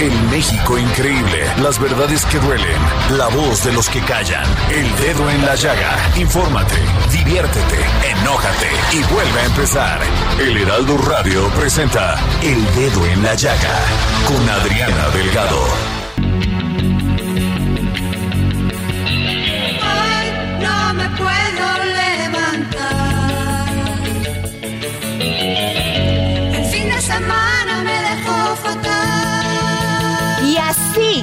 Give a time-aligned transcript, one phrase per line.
[0.00, 1.44] El México increíble.
[1.60, 2.80] Las verdades que duelen.
[3.16, 4.44] La voz de los que callan.
[4.70, 5.96] El dedo en la llaga.
[6.16, 6.76] Infórmate,
[7.10, 10.00] diviértete, enójate y vuelve a empezar.
[10.38, 13.76] El Heraldo Radio presenta El Dedo en la Llaga
[14.28, 15.62] con Adriana Delgado.
[19.82, 20.26] Hoy
[20.60, 23.68] no me puedo levantar.
[26.54, 27.57] El fin de semana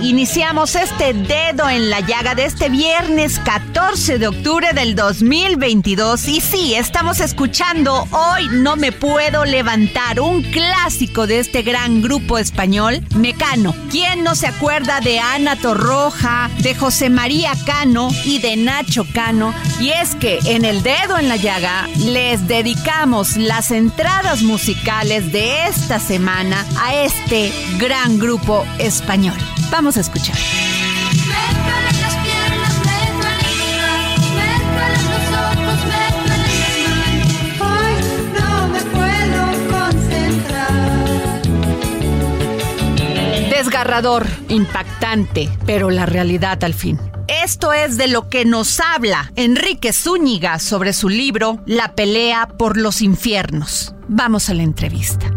[0.10, 6.28] iniciamos este dedo en la llaga de este viernes 14 de octubre del 2022.
[6.28, 12.38] Y sí, estamos escuchando Hoy no me puedo levantar, un clásico de este gran grupo
[12.38, 13.74] español, Mecano.
[13.90, 19.54] ¿Quién no se acuerda de Ana Torroja, de José María Cano y de Nacho Cano?
[19.80, 25.68] Y es que en el dedo en la llaga les dedicamos las entradas musicales de
[25.68, 29.38] esta semana a este gran grupo español.
[29.72, 30.36] Vamos a escuchar.
[43.50, 47.00] Desgarrador, impactante, pero la realidad al fin.
[47.28, 52.78] Esto es de lo que nos habla Enrique Zúñiga sobre su libro La pelea por
[52.78, 53.96] los infiernos.
[54.08, 55.32] Vamos a la entrevista.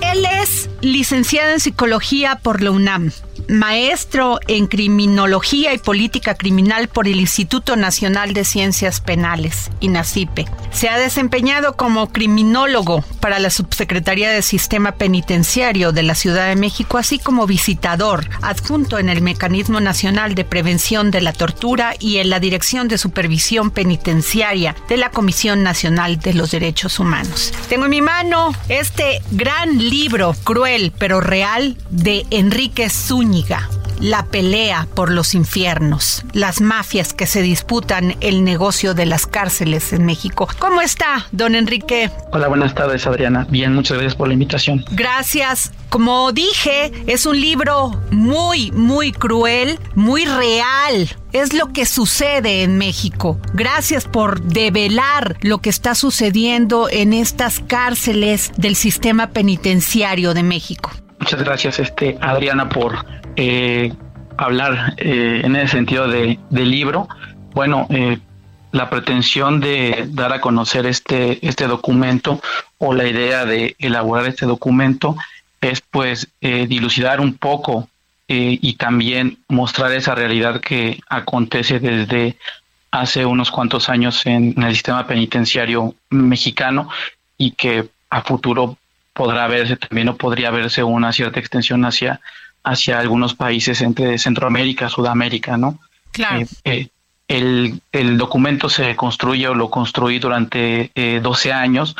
[0.00, 3.10] Él es licenciado en psicología por la UNAM,
[3.50, 10.46] maestro en criminología y política criminal por el Instituto Nacional de Ciencias Penales, INACIPE.
[10.70, 16.54] Se ha desempeñado como criminólogo para la Subsecretaría de Sistema Penitenciario de la Ciudad de
[16.54, 22.18] México, así como visitador adjunto en el Mecanismo Nacional de Prevención de la Tortura y
[22.18, 27.52] en la Dirección de Supervisión Penitenciaria de la Comisión Nacional de los Derechos Humanos.
[27.68, 33.39] Tengo en mi mano este gran libro, cruel pero real, de Enrique Zúñiga.
[34.00, 39.92] La pelea por los infiernos, las mafias que se disputan el negocio de las cárceles
[39.92, 40.48] en México.
[40.58, 42.10] ¿Cómo está, don Enrique?
[42.32, 43.46] Hola, buenas tardes, Adriana.
[43.50, 44.84] Bien, muchas gracias por la invitación.
[44.92, 45.72] Gracias.
[45.90, 51.08] Como dije, es un libro muy, muy cruel, muy real.
[51.32, 53.38] Es lo que sucede en México.
[53.52, 60.90] Gracias por develar lo que está sucediendo en estas cárceles del sistema penitenciario de México.
[61.18, 63.04] Muchas gracias, este, Adriana, por
[63.40, 63.92] eh,
[64.36, 67.08] hablar eh, en ese sentido de, del libro.
[67.54, 68.18] Bueno, eh,
[68.70, 72.40] la pretensión de dar a conocer este, este documento
[72.78, 75.16] o la idea de elaborar este documento
[75.62, 77.88] es pues eh, dilucidar un poco
[78.28, 82.36] eh, y también mostrar esa realidad que acontece desde
[82.90, 86.90] hace unos cuantos años en, en el sistema penitenciario mexicano
[87.38, 88.76] y que a futuro
[89.14, 92.20] podrá verse también o podría verse una cierta extensión hacia,
[92.62, 95.78] hacia algunos países entre Centroamérica, Sudamérica, ¿no?
[96.12, 96.40] Claro.
[96.40, 96.88] Eh, eh,
[97.28, 101.96] el, el documento se construye o lo construí durante eh, 12 años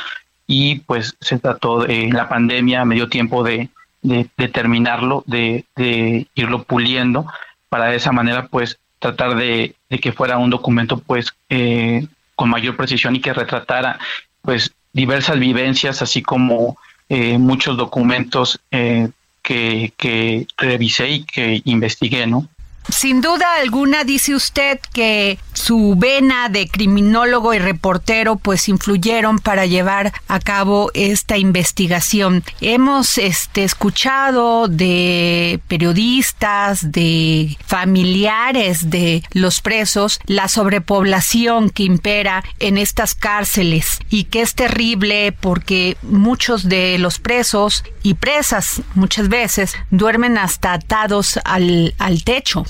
[0.47, 3.69] y pues se trató de, la pandemia, me dio tiempo de,
[4.03, 7.27] de, de terminarlo, de, de irlo puliendo
[7.69, 12.51] para de esa manera pues tratar de, de que fuera un documento pues eh, con
[12.51, 13.99] mayor precisión y que retratara
[14.43, 16.77] pues diversas vivencias así como
[17.09, 19.09] eh, muchos documentos eh,
[19.43, 22.49] que, que revisé y que investigué, ¿no?
[22.93, 29.67] Sin duda alguna dice usted que su vena de criminólogo y reportero pues influyeron para
[29.67, 32.43] llevar a cabo esta investigación.
[32.61, 42.79] Hemos este, escuchado de periodistas, de familiares de los presos, la sobrepoblación que impera en
[42.79, 49.75] estas cárceles y que es terrible porque muchos de los presos y presas muchas veces
[49.91, 52.65] duermen hasta atados al, al techo.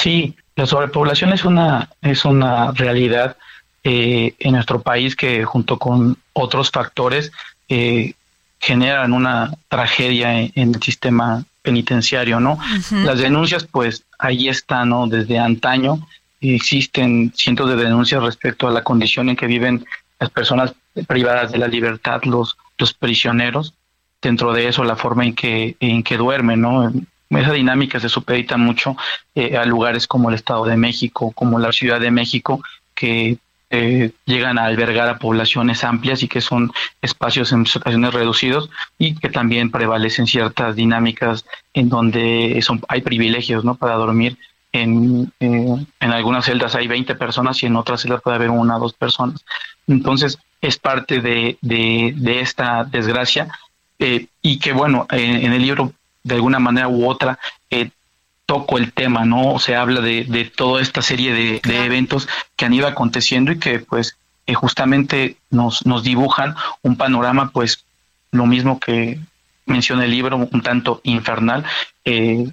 [0.00, 3.36] Sí, la sobrepoblación es una, es una realidad
[3.84, 7.32] eh, en nuestro país que junto con otros factores
[7.68, 8.14] eh,
[8.58, 12.58] generan una tragedia en, en, el sistema penitenciario, ¿no?
[12.90, 15.06] Las denuncias, pues ahí están, ¿no?
[15.06, 16.06] Desde antaño
[16.40, 19.84] existen cientos de denuncias respecto a la condición en que viven
[20.18, 20.72] las personas
[21.06, 23.74] privadas de la libertad, los, los prisioneros,
[24.22, 26.90] dentro de eso la forma en que, en que duermen, ¿no?
[27.30, 28.96] Esa dinámica se supedita mucho
[29.36, 32.60] eh, a lugares como el Estado de México, como la Ciudad de México,
[32.92, 33.38] que
[33.70, 38.68] eh, llegan a albergar a poblaciones amplias y que son espacios en ocasiones reducidos
[38.98, 43.76] y que también prevalecen ciertas dinámicas en donde son, hay privilegios ¿no?
[43.76, 44.36] para dormir.
[44.72, 48.76] En, eh, en algunas celdas hay 20 personas y en otras celdas puede haber una
[48.76, 49.44] o dos personas.
[49.86, 53.48] Entonces, es parte de, de, de esta desgracia
[53.98, 57.38] y que, bueno, en el libro, de alguna manera u otra,
[57.70, 57.90] eh,
[58.46, 59.58] toco el tema, ¿no?
[59.58, 63.58] Se habla de, de toda esta serie de, de, eventos que han ido aconteciendo y
[63.58, 67.84] que pues eh, justamente nos, nos dibujan un panorama pues
[68.32, 69.20] lo mismo que
[69.66, 71.64] menciona el libro, un tanto infernal
[72.04, 72.50] eh,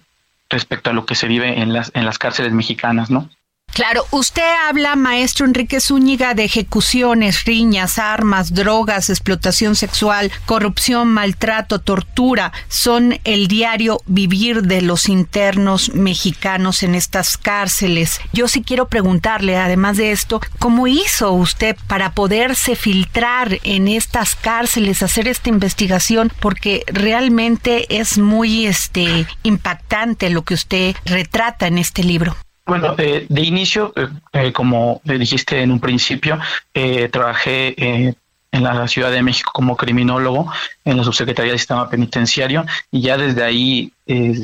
[0.50, 3.30] respecto a lo que se vive en las, en las cárceles mexicanas, ¿no?
[3.78, 11.78] Claro, usted habla, maestro Enrique Zúñiga, de ejecuciones, riñas, armas, drogas, explotación sexual, corrupción, maltrato,
[11.78, 12.52] tortura.
[12.70, 18.20] Son el diario vivir de los internos mexicanos en estas cárceles.
[18.34, 24.34] Yo sí quiero preguntarle, además de esto, ¿cómo hizo usted para poderse filtrar en estas
[24.36, 26.34] cárceles, hacer esta investigación?
[26.40, 32.36] Porque realmente es muy este, impactante lo que usted retrata en este libro.
[32.68, 36.38] Bueno, eh, de inicio, eh, eh, como dijiste en un principio,
[36.74, 38.14] eh, trabajé eh,
[38.52, 40.52] en la Ciudad de México como criminólogo
[40.84, 43.94] en la Subsecretaría de Sistema Penitenciario y ya desde ahí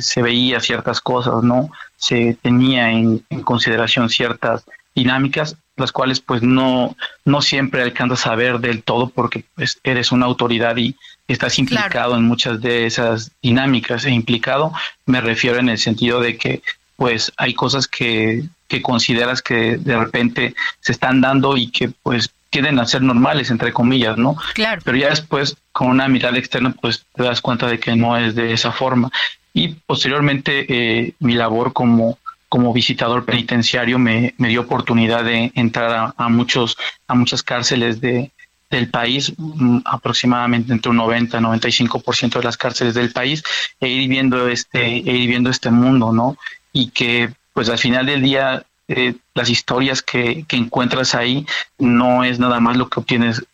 [0.01, 1.69] se veía ciertas cosas, ¿no?
[1.97, 8.35] Se tenía en, en, consideración ciertas dinámicas, las cuales pues no, no siempre alcanzas a
[8.35, 10.95] ver del todo porque pues, eres una autoridad y
[11.27, 12.15] estás implicado claro.
[12.17, 14.05] en muchas de esas dinámicas.
[14.05, 14.73] E implicado
[15.05, 16.61] me refiero en el sentido de que
[16.95, 22.31] pues hay cosas que, que consideras que de repente se están dando y que pues
[22.49, 24.37] tienden a ser normales, entre comillas, ¿no?
[24.53, 24.81] Claro.
[24.85, 28.35] Pero ya después, con una mirada externa, pues te das cuenta de que no es
[28.35, 29.09] de esa forma.
[29.53, 32.19] Y posteriormente, eh, mi labor como,
[32.49, 37.99] como visitador penitenciario me, me dio oportunidad de entrar a, a, muchos, a muchas cárceles
[37.99, 38.31] de,
[38.73, 43.43] del país, mm, aproximadamente entre un 90 95% de las cárceles del país,
[43.79, 46.37] e ir viendo este, e ir viendo este mundo, ¿no?
[46.73, 51.45] Y que pues al final del día eh, las historias que, que, encuentras ahí
[51.79, 53.45] no es nada más lo que obtienes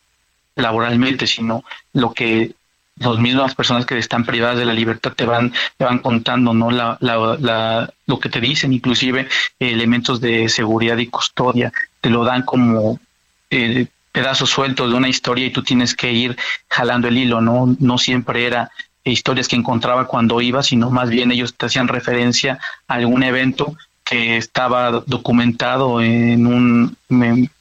[0.55, 1.63] laboralmente, sino
[1.93, 2.53] lo que
[2.99, 6.69] las mismas personas que están privadas de la libertad te van, te van contando, ¿no?
[6.71, 9.27] La, la, la, lo que te dicen, inclusive
[9.59, 11.71] elementos de seguridad y custodia,
[12.01, 12.99] te lo dan como
[13.49, 16.37] eh, pedazos sueltos de una historia y tú tienes que ir
[16.69, 17.75] jalando el hilo, ¿no?
[17.79, 18.69] No siempre era
[19.11, 23.75] historias que encontraba cuando iba, sino más bien ellos te hacían referencia a algún evento
[24.03, 26.97] que estaba documentado en un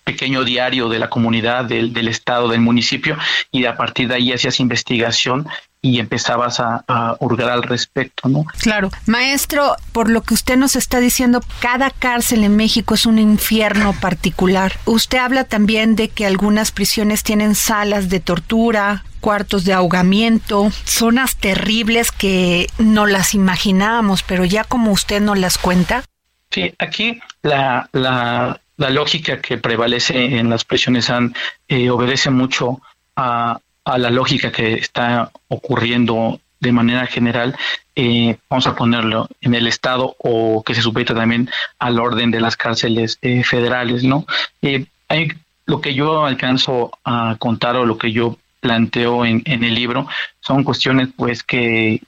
[0.04, 3.18] pequeño diario de la comunidad, del, del, estado, del municipio,
[3.52, 5.46] y a partir de ahí hacías investigación
[5.80, 8.44] y empezabas a, a, hurgar al respecto, ¿no?
[8.60, 8.90] Claro.
[9.06, 13.93] Maestro, por lo que usted nos está diciendo, cada cárcel en México es un infierno
[13.93, 14.72] particular.
[14.86, 21.36] Usted habla también de que algunas prisiones tienen salas de tortura, cuartos de ahogamiento, zonas
[21.36, 26.05] terribles que no las imaginábamos, pero ya como usted nos las cuenta.
[26.50, 31.34] Sí, aquí la, la, la lógica que prevalece en las prisiones han,
[31.69, 32.81] eh, obedece mucho
[33.17, 37.56] a, a, la lógica que está ocurriendo de manera general,
[37.94, 42.40] eh, vamos a ponerlo en el Estado o que se sujeta también al orden de
[42.40, 44.26] las cárceles eh, federales, ¿no?
[44.62, 45.32] Eh, hay,
[45.66, 50.08] lo que yo alcanzo a contar o lo que yo planteo en, en el libro
[50.40, 52.02] son cuestiones pues que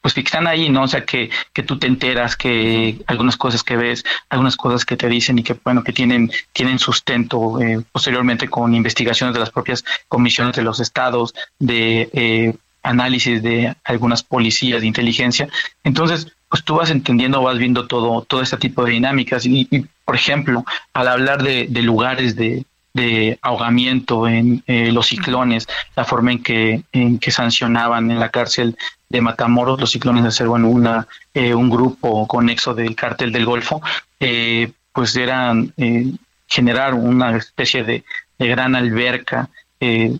[0.00, 0.82] pues que están ahí, ¿no?
[0.82, 4.96] O sea, que, que tú te enteras que algunas cosas que ves, algunas cosas que
[4.96, 9.50] te dicen y que, bueno, que tienen, tienen sustento eh, posteriormente con investigaciones de las
[9.50, 15.48] propias comisiones de los estados, de eh, análisis de algunas policías de inteligencia.
[15.84, 19.44] Entonces, pues tú vas entendiendo, vas viendo todo, todo este tipo de dinámicas.
[19.44, 20.64] Y, y por ejemplo,
[20.94, 26.42] al hablar de, de lugares de, de ahogamiento en eh, los ciclones, la forma en
[26.42, 28.76] que, en que sancionaban en la cárcel
[29.08, 33.46] de Matamoros los ciclones de ser bueno, una, eh, un grupo conexo del cártel del
[33.46, 33.80] Golfo,
[34.18, 36.12] eh, pues eran eh,
[36.48, 38.04] generar una especie de,
[38.38, 39.48] de gran alberca
[39.80, 40.16] eh,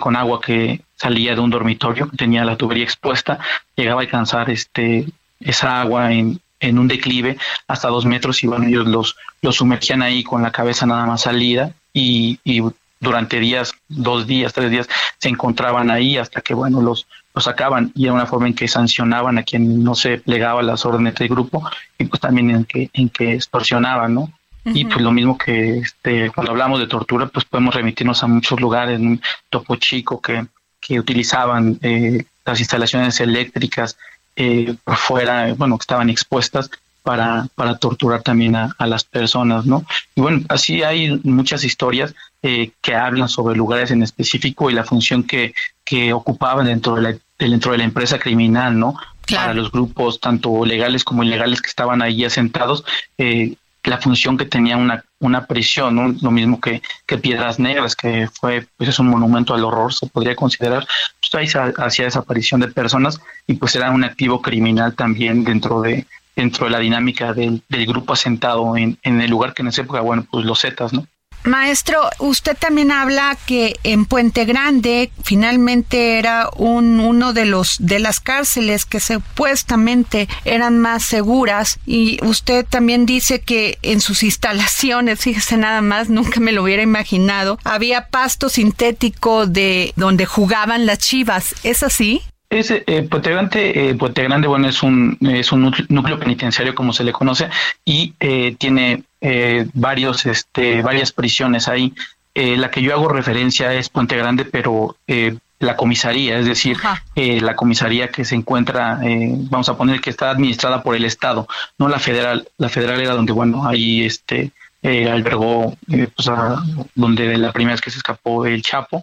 [0.00, 3.38] con agua que salía de un dormitorio, tenía la tubería expuesta,
[3.76, 5.06] llegaba a alcanzar este
[5.38, 7.36] esa agua en en un declive
[7.68, 11.22] hasta dos metros y bueno, ellos los, los sumergían ahí con la cabeza nada más
[11.22, 12.62] salida y, y
[13.00, 14.86] durante días, dos días, tres días,
[15.16, 17.90] se encontraban ahí hasta que, bueno, los, los sacaban.
[17.94, 21.28] Y era una forma en que sancionaban a quien no se plegaba las órdenes del
[21.28, 21.66] grupo
[21.98, 24.30] y pues también en que, en que extorsionaban, ¿no?
[24.66, 28.60] Y pues lo mismo que este, cuando hablamos de tortura, pues podemos remitirnos a muchos
[28.60, 30.44] lugares, en Topo Chico, que,
[30.80, 33.96] que utilizaban eh, las instalaciones eléctricas
[34.34, 36.68] eh, por fuera, bueno, que estaban expuestas
[37.06, 39.86] para, para torturar también a, las personas, ¿no?
[40.16, 44.82] Y bueno, así hay muchas historias eh, que hablan sobre lugares en específico y la
[44.82, 48.96] función que, que ocupaban dentro de la, dentro de la empresa criminal, ¿no?
[49.30, 52.84] Para los grupos, tanto legales como ilegales que estaban ahí asentados,
[53.18, 56.14] eh, la función que tenía una, una prisión, ¿no?
[56.20, 60.08] lo mismo que, que Piedras Negras, que fue pues es un monumento al horror, se
[60.08, 60.84] podría considerar,
[61.20, 65.82] pues ahí se hacía desaparición de personas y pues era un activo criminal también dentro
[65.82, 66.04] de
[66.36, 70.00] dentro de la dinámica del, grupo asentado en, en el lugar que en esa época,
[70.00, 71.06] bueno, pues los Zetas, ¿no?
[71.46, 78.00] Maestro, usted también habla que en Puente Grande finalmente era un, uno de los de
[78.00, 85.20] las cárceles que supuestamente eran más seguras y usted también dice que en sus instalaciones,
[85.22, 90.98] fíjese nada más, nunca me lo hubiera imaginado, había pasto sintético de donde jugaban las
[90.98, 92.22] chivas, ¿es así?
[92.48, 96.92] Es, eh, Puente Grande, eh, Puente Grande, bueno, es un, es un núcleo penitenciario como
[96.92, 97.48] se le conoce
[97.84, 101.92] y eh, tiene eh, varios, este, varias prisiones ahí.
[102.34, 106.76] Eh, la que yo hago referencia es Puente Grande, pero eh, la comisaría, es decir,
[107.14, 111.48] la comisaría que se encuentra, eh, vamos a poner que está administrada por el Estado,
[111.78, 112.46] no la federal.
[112.58, 116.62] La federal era donde, bueno, ahí este eh, albergó, eh, pues, a,
[116.94, 119.02] donde la primera vez que se escapó el Chapo,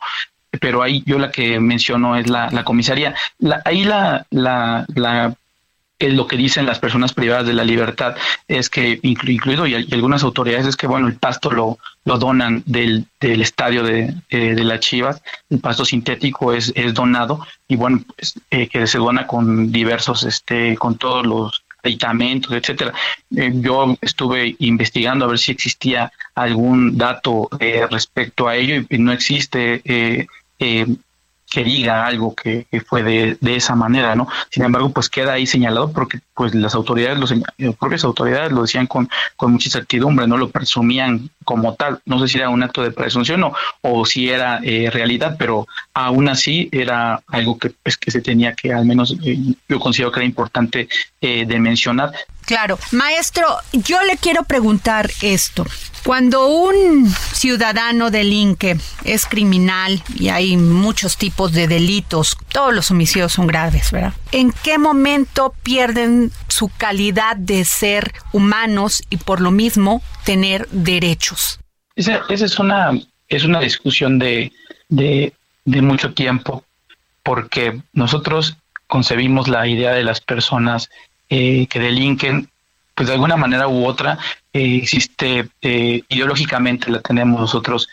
[0.60, 3.16] pero ahí yo la que menciono es la, la comisaría.
[3.40, 5.36] La, ahí la, la, la
[6.10, 8.16] lo que dicen las personas privadas de la libertad
[8.48, 13.06] es que, incluido y, algunas autoridades, es que, bueno, el pasto lo, lo donan del,
[13.20, 18.34] del estadio de, de, las Chivas, el pasto sintético es, es donado y, bueno, pues,
[18.52, 22.94] eh, que se dona con diversos, este, con todos los aditamentos, etcétera.
[23.36, 28.98] Eh, yo estuve investigando a ver si existía algún dato eh, respecto a ello y
[28.98, 30.28] no existe.
[30.60, 30.86] Eh,
[31.54, 34.28] que diga algo que, fue de, de, esa manera, ¿no?
[34.50, 37.32] Sin embargo, pues queda ahí señalado porque pues las autoridades, los,
[37.76, 42.28] propias autoridades lo decían con, con mucha incertidumbre, no lo presumían como tal, no sé
[42.28, 46.70] si era un acto de presunción o, o si era eh, realidad, pero aún así
[46.72, 49.38] era algo que, pues, que se tenía que al menos eh,
[49.70, 50.88] yo considero que era importante
[51.22, 52.14] eh, de mencionar.
[52.46, 55.66] Claro, maestro, yo le quiero preguntar esto.
[56.04, 63.32] Cuando un ciudadano delinque, es criminal y hay muchos tipos de delitos, todos los homicidios
[63.32, 64.14] son graves, ¿verdad?
[64.34, 71.60] ¿En qué momento pierden su calidad de ser humanos y por lo mismo tener derechos?
[71.96, 72.92] Esa, esa es una
[73.30, 74.52] es una discusión de,
[74.90, 75.34] de,
[75.66, 76.64] de mucho tiempo
[77.24, 78.58] porque nosotros
[78.88, 80.90] concebimos la idea de las personas
[81.36, 82.48] eh, que delinquen
[82.94, 84.20] pues de alguna manera u otra
[84.54, 87.90] eh, existe eh, ideológicamente la tenemos nosotros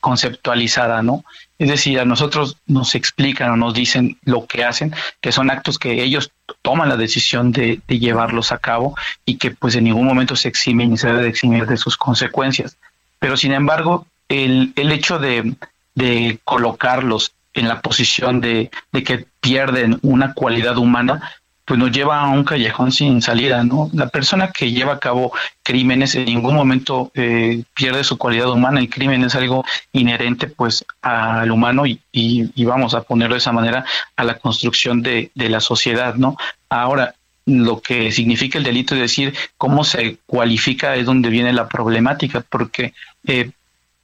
[0.00, 1.24] conceptualizada, ¿no?
[1.60, 5.78] Es decir, a nosotros nos explican o nos dicen lo que hacen, que son actos
[5.78, 10.34] que ellos toman la decisión de, llevarlos a cabo y que pues en ningún momento
[10.34, 12.76] se eximen y se debe de eximir de sus consecuencias.
[13.20, 15.54] Pero sin embargo, el, el hecho de,
[15.94, 21.30] de colocarlos en la posición de, de que pierden una cualidad humana,
[21.64, 23.90] pues nos lleva a un callejón sin salida, ¿no?
[23.94, 28.80] La persona que lleva a cabo crímenes en ningún momento eh, pierde su cualidad humana.
[28.80, 33.38] El crimen es algo inherente, pues, al humano y, y, y, vamos a ponerlo de
[33.38, 33.84] esa manera
[34.16, 36.36] a la construcción de, de la sociedad, ¿no?
[36.68, 37.14] Ahora,
[37.46, 42.44] lo que significa el delito, es decir, cómo se cualifica es donde viene la problemática,
[42.48, 42.94] porque
[43.26, 43.50] eh,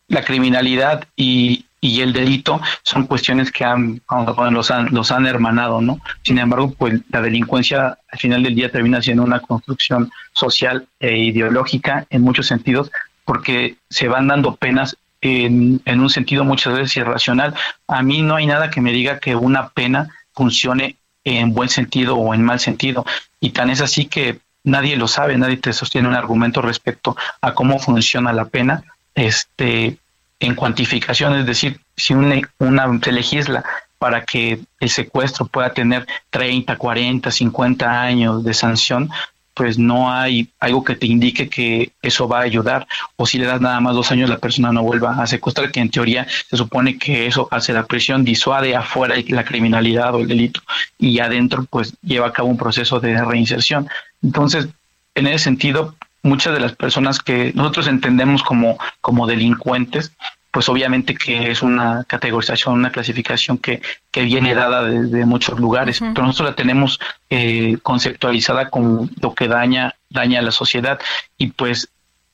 [0.08, 4.02] la criminalidad y, y el delito son cuestiones que han,
[4.50, 6.00] los han, los han hermanado, ¿no?
[6.22, 11.16] Sin embargo, pues la delincuencia al final del día termina siendo una construcción social e
[11.16, 12.90] ideológica en muchos sentidos,
[13.24, 17.54] porque se van dando penas en, en un sentido muchas veces irracional.
[17.88, 22.16] A mí no hay nada que me diga que una pena funcione en buen sentido
[22.16, 23.06] o en mal sentido.
[23.40, 27.54] Y tan es así que nadie lo sabe, nadie te sostiene un argumento respecto a
[27.54, 28.84] cómo funciona la pena.
[29.14, 29.98] Este,
[30.40, 33.62] en cuantificación, es decir, si una, una, se legisla
[33.98, 39.10] para que el secuestro pueda tener 30, 40, 50 años de sanción,
[39.52, 42.86] pues no hay algo que te indique que eso va a ayudar.
[43.16, 45.80] O si le das nada más dos años, la persona no vuelva a secuestrar, que
[45.80, 50.28] en teoría se supone que eso hace la presión, disuade afuera la criminalidad o el
[50.28, 50.62] delito
[50.98, 53.86] y adentro pues lleva a cabo un proceso de reinserción.
[54.22, 54.68] Entonces,
[55.14, 60.12] en ese sentido, muchas de las personas que nosotros entendemos como, como delincuentes,
[60.50, 66.00] pues obviamente que es una categorización, una clasificación que, que viene dada desde muchos lugares,
[66.00, 66.98] pero nosotros la tenemos
[67.30, 70.98] eh, conceptualizada como lo que daña, daña a la sociedad.
[71.38, 71.88] Y pues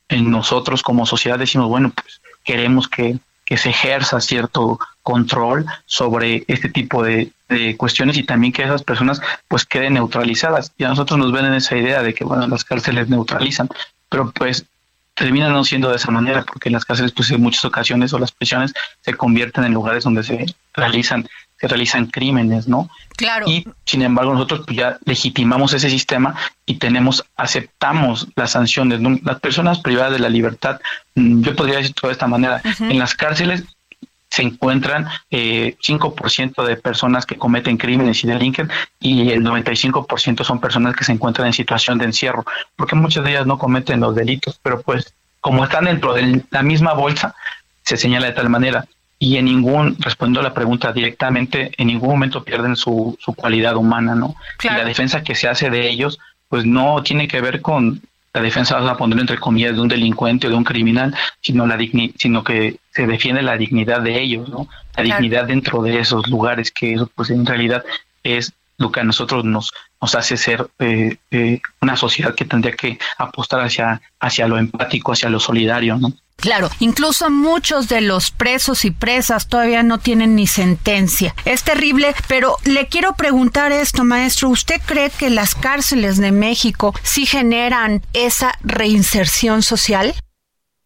[0.09, 6.45] en nosotros como sociedad decimos, bueno, pues queremos que, que se ejerza cierto control sobre
[6.49, 10.73] este tipo de, de, cuestiones y también que esas personas pues queden neutralizadas.
[10.79, 13.69] Y a nosotros nos ven en esa idea de que, bueno, las cárceles neutralizan,
[14.09, 14.65] pero pues
[15.15, 18.19] termina no siendo de esa manera, porque en las cárceles, pues en muchas ocasiones o
[18.19, 21.27] las prisiones se convierten en lugares donde se realizan
[21.59, 22.91] se realizan crímenes, ¿no?
[23.17, 23.47] Claro.
[23.49, 26.35] Y sin embargo nosotros pues, ya legitimamos ese sistema
[26.67, 29.01] y tenemos, aceptamos las sanciones.
[29.01, 29.19] ¿no?
[29.25, 30.81] Las personas privadas de la libertad,
[31.15, 33.65] mm, yo podría decir de esta manera, en las cárceles
[34.37, 40.61] se encuentran eh, 5% de personas que cometen crímenes y delinquen y el 95% son
[40.61, 42.45] personas que se encuentran en situación de encierro,
[42.77, 46.63] porque muchas de ellas no cometen los delitos, pero pues como están dentro de la
[46.63, 47.35] misma bolsa,
[47.83, 48.85] se señala de tal manera
[49.19, 53.75] y en ningún, respondiendo a la pregunta directamente, en ningún momento pierden su, su cualidad
[53.77, 54.37] humana, ¿no?
[54.59, 54.77] Claro.
[54.77, 56.19] Y la defensa que se hace de ellos,
[56.51, 58.03] pues no tiene que ver con
[58.37, 61.67] la defensa, vamos a poner entre comillas, de un delincuente o de un criminal, sino,
[61.67, 64.69] la digni sino que se defiende la dignidad de ellos, ¿no?
[64.95, 65.23] La Claro.
[65.23, 67.83] dignidad dentro de esos lugares, que eso pues en realidad
[68.23, 72.75] es lo que a nosotros nos, nos hace ser eh, eh, una sociedad que tendría
[72.77, 76.13] que apostar hacia, hacia lo empático, hacia lo solidario, ¿no?
[76.47, 81.35] Claro, incluso muchos de los presos y presas todavía no tienen ni sentencia.
[81.45, 84.51] Es terrible, pero le quiero preguntar esto, maestro.
[84.51, 90.15] ¿Usted cree que las cárceles de México sí generan esa reinserción social?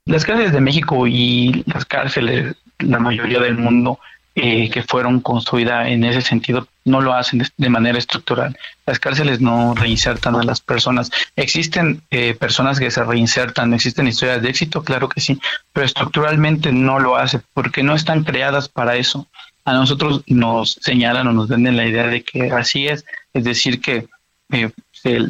[0.07, 4.01] Las cárceles de México y las cárceles, la mayoría del mundo
[4.35, 8.57] eh, que fueron construidas en ese sentido, no lo hacen de, manera estructural.
[8.87, 11.11] Las cárceles no reinsertan a las personas.
[11.37, 15.41] Existen eh, personas que se reinsertan, existen historias de éxito, claro que sí,
[15.73, 19.27] pero estructuralmente no lo hace porque no están creadas para eso.
[19.65, 23.81] A nosotros nos señalan o nos venden la idea de que así es, es decir,
[23.81, 24.09] que
[24.53, 24.71] eh,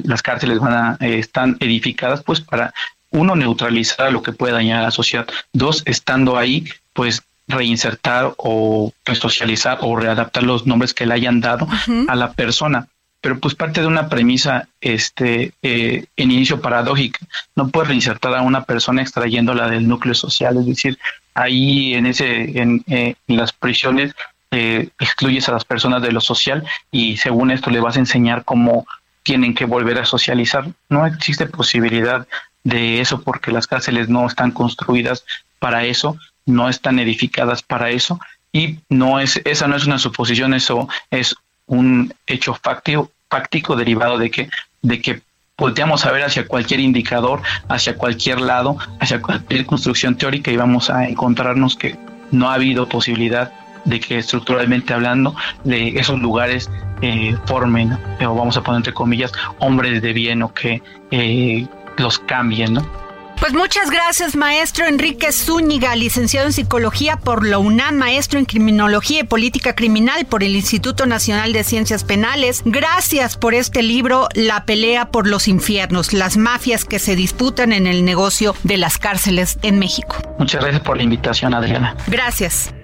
[0.04, 2.72] las cárceles van a, eh, están edificadas pues para
[3.10, 8.34] uno neutralizar a lo que puede dañar a la sociedad, dos estando ahí pues reinsertar
[8.36, 11.66] o resocializar o readaptar los nombres que le hayan dado
[12.08, 12.88] a la persona.
[13.20, 17.18] Pero pues parte de una premisa este eh, en inicio paradójica
[17.54, 20.56] no puedes reinsertar a una persona extrayéndola del núcleo social.
[20.56, 20.98] Es decir
[21.34, 24.14] ahí en ese en, eh, en las prisiones
[24.52, 28.44] eh, excluyes a las personas de lo social y según esto le vas a enseñar
[28.44, 28.86] cómo
[29.22, 30.66] tienen que volver a socializar.
[30.88, 32.26] No existe posibilidad
[32.64, 35.24] de eso porque las cárceles no están construidas
[35.58, 38.20] para eso no están edificadas para eso
[38.52, 44.18] y no es esa no es una suposición eso es un hecho fáctico, fáctico derivado
[44.18, 44.50] de que
[44.82, 45.22] de que
[45.56, 50.88] volteamos a ver hacia cualquier indicador, hacia cualquier lado, hacia cualquier construcción teórica y vamos
[50.88, 51.98] a encontrarnos que
[52.30, 53.52] no ha habido posibilidad
[53.84, 56.70] de que estructuralmente hablando de esos lugares
[57.02, 62.18] eh, formen, o vamos a poner entre comillas, hombres de bien o que eh, los
[62.18, 63.09] cambien, ¿no?
[63.40, 69.20] Pues muchas gracias, maestro Enrique Zúñiga, licenciado en psicología por la UNAM, maestro en criminología
[69.20, 72.60] y política criminal por el Instituto Nacional de Ciencias Penales.
[72.66, 77.86] Gracias por este libro, La pelea por los infiernos, las mafias que se disputan en
[77.86, 80.16] el negocio de las cárceles en México.
[80.38, 81.96] Muchas gracias por la invitación, Adriana.
[82.08, 82.74] Gracias.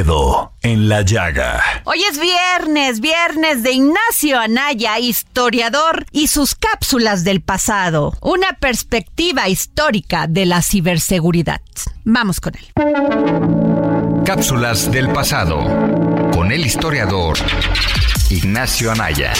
[0.00, 1.62] Dedo en la llaga.
[1.84, 8.14] Hoy es viernes, viernes de Ignacio Anaya, historiador, y sus cápsulas del pasado.
[8.22, 11.60] Una perspectiva histórica de la ciberseguridad.
[12.04, 14.24] Vamos con él.
[14.24, 15.58] Cápsulas del pasado
[16.32, 17.36] con el historiador
[18.30, 19.34] Ignacio Anaya.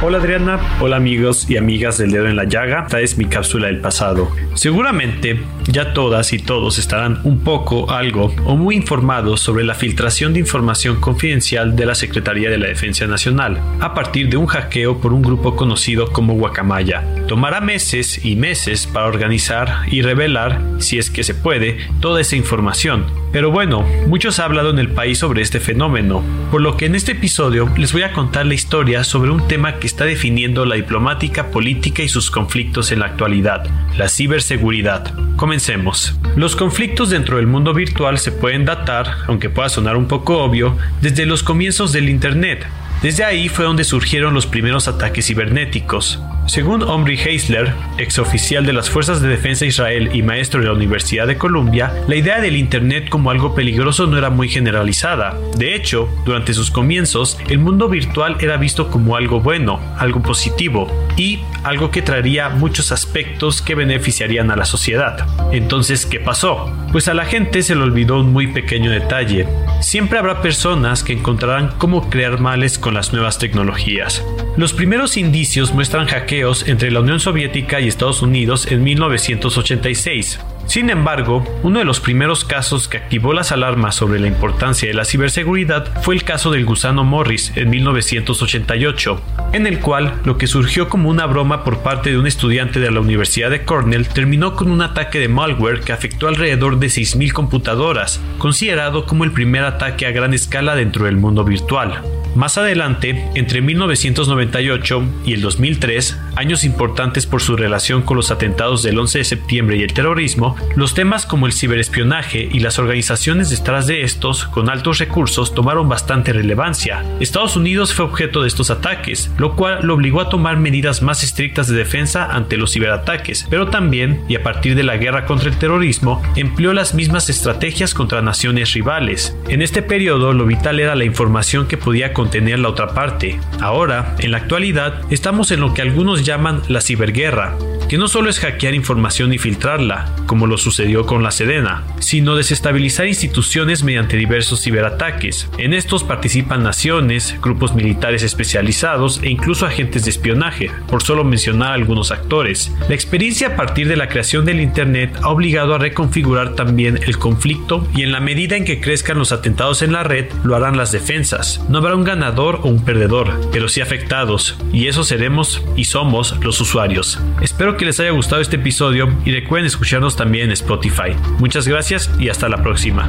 [0.00, 3.66] Hola Adriana, hola amigos y amigas del dedo en la llaga, esta es mi cápsula
[3.66, 4.30] del pasado.
[4.54, 10.32] Seguramente ya todas y todos estarán un poco, algo o muy informados sobre la filtración
[10.32, 15.00] de información confidencial de la Secretaría de la Defensa Nacional a partir de un hackeo
[15.00, 17.04] por un grupo conocido como Guacamaya.
[17.26, 22.36] Tomará meses y meses para organizar y revelar, si es que se puede, toda esa
[22.36, 23.04] información.
[23.32, 26.94] Pero bueno, muchos han hablado en el país sobre este fenómeno, por lo que en
[26.94, 30.76] este episodio les voy a contar la historia sobre un tema que está definiendo la
[30.76, 35.14] diplomática política y sus conflictos en la actualidad, la ciberseguridad.
[35.36, 36.14] Comencemos.
[36.36, 40.76] Los conflictos dentro del mundo virtual se pueden datar, aunque pueda sonar un poco obvio,
[41.00, 42.66] desde los comienzos del Internet.
[43.02, 46.20] Desde ahí fue donde surgieron los primeros ataques cibernéticos.
[46.48, 50.72] Según Omri Heisler, exoficial de las Fuerzas de Defensa de Israel y maestro de la
[50.72, 55.38] Universidad de Columbia, la idea del Internet como algo peligroso no era muy generalizada.
[55.58, 60.90] De hecho, durante sus comienzos, el mundo virtual era visto como algo bueno, algo positivo
[61.18, 65.26] y algo que traería muchos aspectos que beneficiarían a la sociedad.
[65.52, 66.72] Entonces, ¿qué pasó?
[66.92, 69.46] Pues a la gente se le olvidó un muy pequeño detalle.
[69.80, 74.24] Siempre habrá personas que encontrarán cómo crear males con las nuevas tecnologías.
[74.56, 80.40] Los primeros indicios muestran hackeos entre la Unión Soviética y Estados Unidos en 1986.
[80.68, 84.92] Sin embargo, uno de los primeros casos que activó las alarmas sobre la importancia de
[84.92, 89.22] la ciberseguridad fue el caso del gusano Morris en 1988,
[89.54, 92.90] en el cual lo que surgió como una broma por parte de un estudiante de
[92.90, 97.32] la Universidad de Cornell terminó con un ataque de malware que afectó alrededor de 6.000
[97.32, 102.02] computadoras, considerado como el primer ataque a gran escala dentro del mundo virtual.
[102.38, 108.84] Más adelante, entre 1998 y el 2003, años importantes por su relación con los atentados
[108.84, 113.50] del 11 de septiembre y el terrorismo, los temas como el ciberespionaje y las organizaciones
[113.50, 117.04] detrás de estos, con altos recursos, tomaron bastante relevancia.
[117.18, 121.24] Estados Unidos fue objeto de estos ataques, lo cual lo obligó a tomar medidas más
[121.24, 125.50] estrictas de defensa ante los ciberataques, pero también, y a partir de la guerra contra
[125.50, 129.36] el terrorismo, empleó las mismas estrategias contra naciones rivales.
[129.48, 133.40] En este periodo, lo vital era la información que podía contener la otra parte.
[133.58, 137.56] Ahora, en la actualidad, estamos en lo que algunos llaman la ciberguerra,
[137.88, 142.36] que no solo es hackear información y filtrarla, como lo sucedió con la Sedena, sino
[142.36, 145.48] desestabilizar instituciones mediante diversos ciberataques.
[145.56, 151.72] En estos participan naciones, grupos militares especializados e incluso agentes de espionaje, por solo mencionar
[151.72, 152.70] algunos actores.
[152.90, 157.16] La experiencia a partir de la creación del Internet ha obligado a reconfigurar también el
[157.16, 160.76] conflicto y en la medida en que crezcan los atentados en la red, lo harán
[160.76, 161.64] las defensas.
[161.70, 166.36] No habrá un ganador o un perdedor, pero sí afectados, y eso seremos y somos
[166.40, 167.20] los usuarios.
[167.40, 171.14] Espero que les haya gustado este episodio y recuerden escucharnos también en Spotify.
[171.38, 173.08] Muchas gracias y hasta la próxima.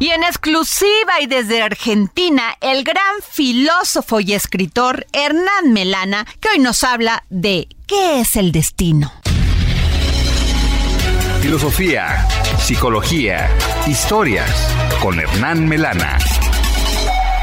[0.00, 6.58] Y en exclusiva y desde Argentina, el gran filósofo y escritor Hernán Melana, que hoy
[6.58, 9.10] nos habla de qué es el destino.
[11.40, 13.48] Filosofía, psicología,
[13.86, 16.18] historias con Hernán Melana.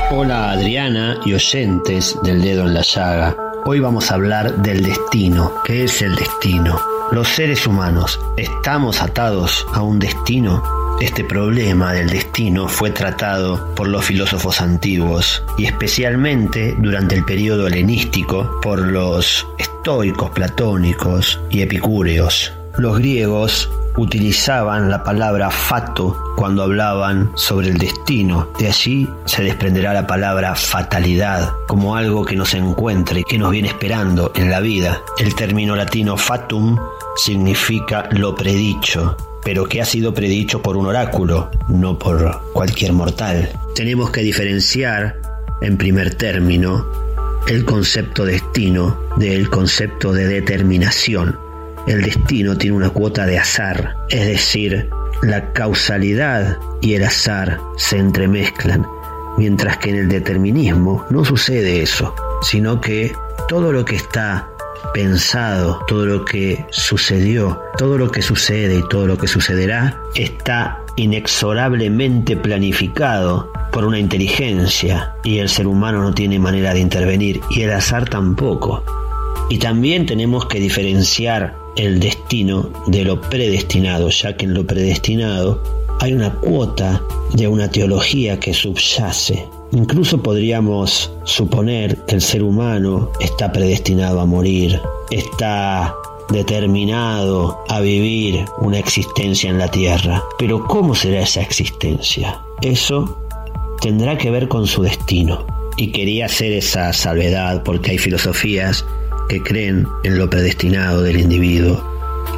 [0.10, 3.36] Hola Adriana y oyentes del dedo en la llaga.
[3.66, 5.52] Hoy vamos a hablar del destino.
[5.66, 6.80] ¿Qué es el destino?
[7.12, 10.64] Los seres humanos, ¿estamos atados a un destino?
[11.02, 17.68] Este problema del destino fue tratado por los filósofos antiguos y especialmente durante el periodo
[17.68, 22.54] helenístico por los estoicos platónicos y epicúreos.
[22.78, 28.50] Los griegos utilizaban la palabra fato cuando hablaban sobre el destino.
[28.58, 33.70] De allí se desprenderá la palabra fatalidad como algo que nos encuentre, que nos viene
[33.70, 35.02] esperando en la vida.
[35.18, 36.78] El término latino fatum
[37.16, 43.50] significa lo predicho, pero que ha sido predicho por un oráculo, no por cualquier mortal.
[43.76, 45.16] Tenemos que diferenciar,
[45.62, 46.86] en primer término,
[47.48, 51.47] el concepto destino del concepto de determinación.
[51.88, 54.90] El destino tiene una cuota de azar, es decir,
[55.22, 58.86] la causalidad y el azar se entremezclan,
[59.38, 63.14] mientras que en el determinismo no sucede eso, sino que
[63.48, 64.50] todo lo que está
[64.94, 70.84] pensado, todo lo que sucedió, todo lo que sucede y todo lo que sucederá está
[70.98, 77.62] inexorablemente planificado por una inteligencia y el ser humano no tiene manera de intervenir y
[77.62, 78.84] el azar tampoco.
[79.50, 85.62] Y también tenemos que diferenciar el destino de lo predestinado, ya que en lo predestinado
[86.00, 87.02] hay una cuota
[87.34, 89.48] de una teología que subyace.
[89.72, 94.80] Incluso podríamos suponer que el ser humano está predestinado a morir,
[95.12, 95.96] está
[96.30, 100.24] determinado a vivir una existencia en la tierra.
[100.38, 102.42] Pero ¿cómo será esa existencia?
[102.62, 103.18] Eso
[103.82, 105.46] tendrá que ver con su destino.
[105.78, 108.84] Y quería hacer esa salvedad porque hay filosofías
[109.30, 111.84] que creen en lo predestinado del individuo.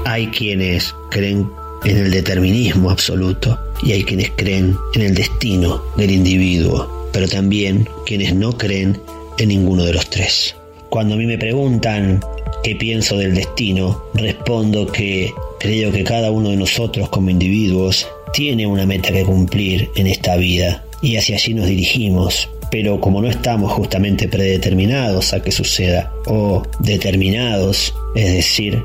[0.05, 1.49] Hay quienes creen
[1.83, 7.87] en el determinismo absoluto y hay quienes creen en el destino del individuo, pero también
[8.05, 8.99] quienes no creen
[9.37, 10.55] en ninguno de los tres.
[10.89, 12.19] Cuando a mí me preguntan
[12.63, 18.65] qué pienso del destino, respondo que creo que cada uno de nosotros como individuos tiene
[18.65, 22.49] una meta que cumplir en esta vida y hacia allí nos dirigimos.
[22.71, 28.83] Pero como no estamos justamente predeterminados a que suceda o determinados, es decir,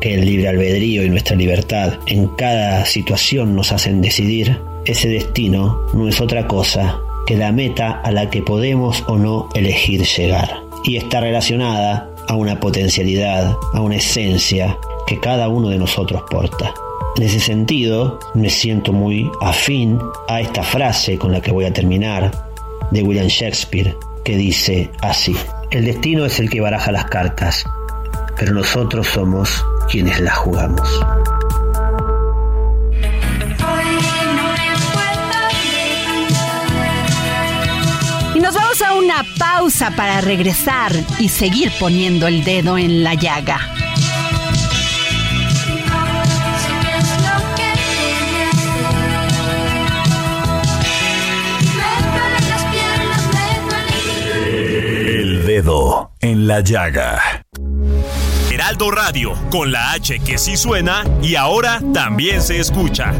[0.00, 5.80] que el libre albedrío y nuestra libertad en cada situación nos hacen decidir, ese destino
[5.94, 10.60] no es otra cosa que la meta a la que podemos o no elegir llegar.
[10.84, 16.72] Y está relacionada a una potencialidad, a una esencia que cada uno de nosotros porta.
[17.16, 21.72] En ese sentido, me siento muy afín a esta frase con la que voy a
[21.72, 22.45] terminar
[22.90, 25.36] de William Shakespeare, que dice así,
[25.70, 27.64] el destino es el que baraja las cartas,
[28.36, 30.88] pero nosotros somos quienes las jugamos.
[38.34, 43.14] Y nos vamos a una pausa para regresar y seguir poniendo el dedo en la
[43.14, 43.85] llaga.
[55.56, 57.42] Dedo en la llaga.
[58.50, 63.14] Heraldo Radio, con la H que sí suena y ahora también se escucha.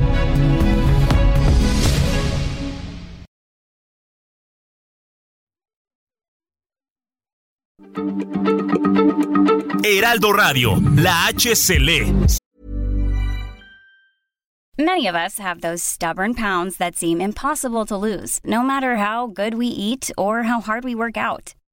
[9.83, 12.13] Heraldo Radio, la H se lee.
[14.79, 19.27] Many of us have those stubborn pounds that seem impossible to lose, no matter how
[19.27, 21.55] good we eat or how hard we work out.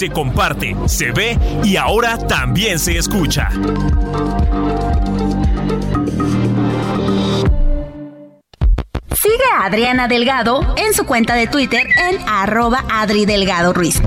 [0.00, 3.50] Se comparte, se ve y ahora también se escucha.
[9.12, 14.00] Sigue a Adriana Delgado en su cuenta de Twitter en arroba Adri Delgado Ruiz.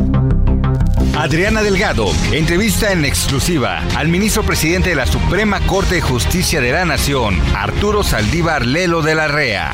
[1.16, 6.72] Adriana Delgado entrevista en exclusiva al ministro presidente de la Suprema Corte de Justicia de
[6.72, 9.74] la Nación, Arturo Saldívar Lelo de la REA.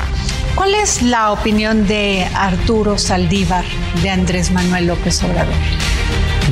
[0.54, 3.64] ¿Cuál es la opinión de Arturo Saldívar
[4.02, 5.54] de Andrés Manuel López Obrador?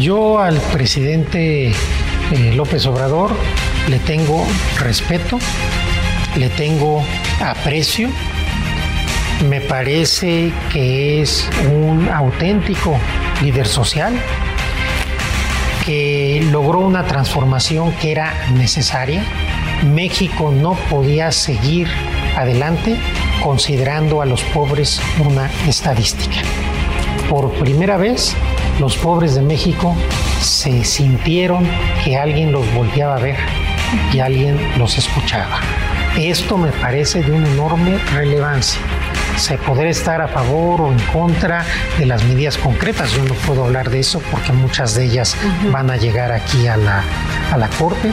[0.00, 3.32] Yo al presidente eh, López Obrador
[3.88, 4.46] le tengo
[4.78, 5.38] respeto,
[6.36, 7.04] le tengo
[7.42, 8.08] aprecio.
[9.48, 12.98] Me parece que es un auténtico
[13.42, 14.14] líder social
[15.84, 19.24] que logró una transformación que era necesaria.
[19.84, 21.88] México no podía seguir
[22.36, 22.96] adelante
[23.42, 26.36] considerando a los pobres una estadística.
[27.28, 28.34] Por primera vez,
[28.80, 29.94] los pobres de México
[30.40, 31.66] se sintieron
[32.04, 33.36] que alguien los volteaba a ver
[34.12, 35.60] y alguien los escuchaba.
[36.16, 38.80] Esto me parece de una enorme relevancia.
[39.36, 41.64] Se podrá estar a favor o en contra
[41.96, 43.12] de las medidas concretas.
[43.12, 45.36] Yo no puedo hablar de eso porque muchas de ellas
[45.70, 47.04] van a llegar aquí a la,
[47.52, 48.10] a la Corte.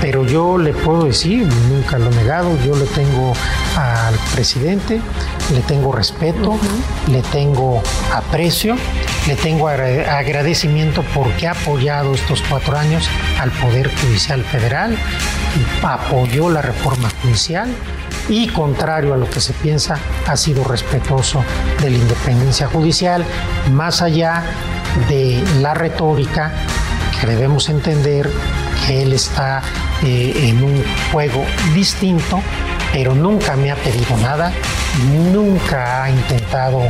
[0.00, 3.34] Pero yo le puedo decir, nunca lo he negado, yo le tengo
[3.76, 4.01] al
[4.34, 5.00] presidente,
[5.52, 6.58] le tengo respeto,
[7.10, 7.82] le tengo
[8.12, 8.76] aprecio,
[9.26, 13.08] le tengo agra- agradecimiento porque ha apoyado estos cuatro años
[13.40, 14.96] al Poder Judicial Federal,
[15.82, 17.68] apoyó la reforma judicial
[18.28, 21.44] y contrario a lo que se piensa, ha sido respetuoso
[21.80, 23.24] de la independencia judicial,
[23.72, 24.42] más allá
[25.08, 26.52] de la retórica
[27.20, 28.30] que debemos entender
[28.86, 29.62] que él está
[30.04, 30.82] eh, en un
[31.12, 32.40] juego distinto,
[32.92, 34.52] pero nunca me ha pedido nada,
[35.32, 36.82] nunca ha intentado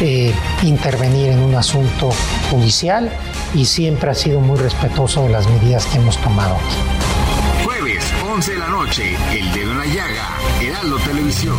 [0.00, 0.32] eh,
[0.62, 2.10] intervenir en un asunto
[2.50, 3.10] judicial
[3.54, 7.64] y siempre ha sido muy respetuoso de las medidas que hemos tomado aquí.
[7.64, 10.28] Jueves, 11 de la noche, El Dedo en la Llaga,
[10.60, 11.58] Heraldo Televisión.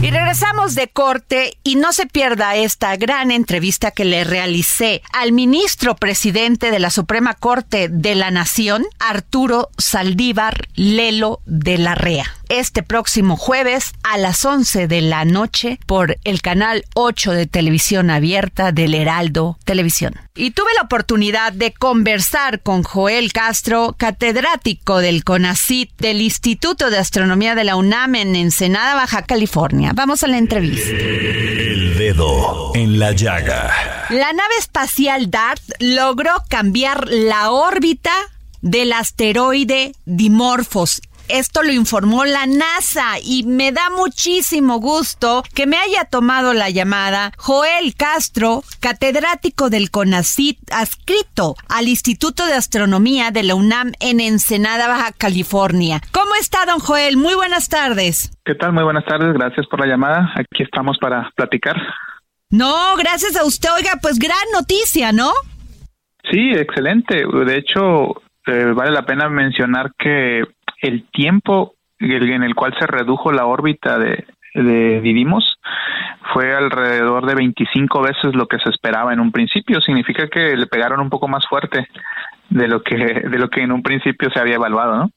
[0.00, 5.32] Y regresamos de corte y no se pierda esta gran entrevista que le realicé al
[5.32, 12.37] ministro presidente de la Suprema Corte de la Nación, Arturo Saldívar Lelo de la Rea.
[12.48, 18.08] Este próximo jueves a las 11 de la noche por el canal 8 de televisión
[18.08, 20.14] abierta del Heraldo Televisión.
[20.34, 26.96] Y tuve la oportunidad de conversar con Joel Castro, catedrático del CONACIT del Instituto de
[26.96, 29.92] Astronomía de la UNAM en Ensenada, Baja California.
[29.94, 30.88] Vamos a la entrevista.
[30.90, 34.06] El dedo en la llaga.
[34.08, 38.12] La nave espacial DART logró cambiar la órbita
[38.62, 41.02] del asteroide Dimorphos.
[41.28, 46.70] Esto lo informó la NASA y me da muchísimo gusto que me haya tomado la
[46.70, 54.20] llamada Joel Castro, catedrático del CONACIT, adscrito al Instituto de Astronomía de la UNAM en
[54.20, 56.00] Ensenada, Baja California.
[56.12, 57.18] ¿Cómo está, don Joel?
[57.18, 58.32] Muy buenas tardes.
[58.44, 58.72] ¿Qué tal?
[58.72, 59.34] Muy buenas tardes.
[59.34, 60.32] Gracias por la llamada.
[60.34, 61.76] Aquí estamos para platicar.
[62.50, 63.68] No, gracias a usted.
[63.76, 65.30] Oiga, pues gran noticia, ¿no?
[66.30, 67.24] Sí, excelente.
[67.44, 70.44] De hecho, eh, vale la pena mencionar que
[70.80, 75.58] el tiempo en el cual se redujo la órbita de, de Didymos
[76.32, 79.80] fue alrededor de 25 veces lo que se esperaba en un principio.
[79.80, 81.88] Significa que le pegaron un poco más fuerte
[82.50, 85.10] de lo que de lo que en un principio se había evaluado, ¿no?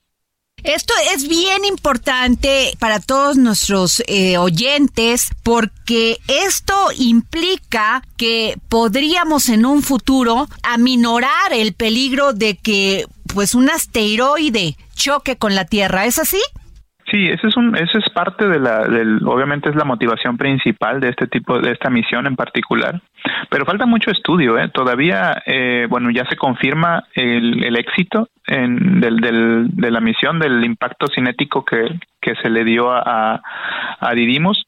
[0.64, 9.66] Esto es bien importante para todos nuestros eh, oyentes porque esto implica que podríamos en
[9.66, 16.06] un futuro aminorar el peligro de que pues un asteroide choque con la Tierra.
[16.06, 16.42] ¿Es así?
[17.12, 21.02] Sí, ese es un, ese es parte de la, del, obviamente es la motivación principal
[21.02, 23.02] de este tipo, de esta misión en particular.
[23.50, 24.70] Pero falta mucho estudio, ¿eh?
[24.70, 32.00] Todavía, eh, bueno, ya se confirma el, éxito de la misión, del impacto cinético que,
[32.22, 33.42] que se le dio a,
[34.16, 34.66] Didymos.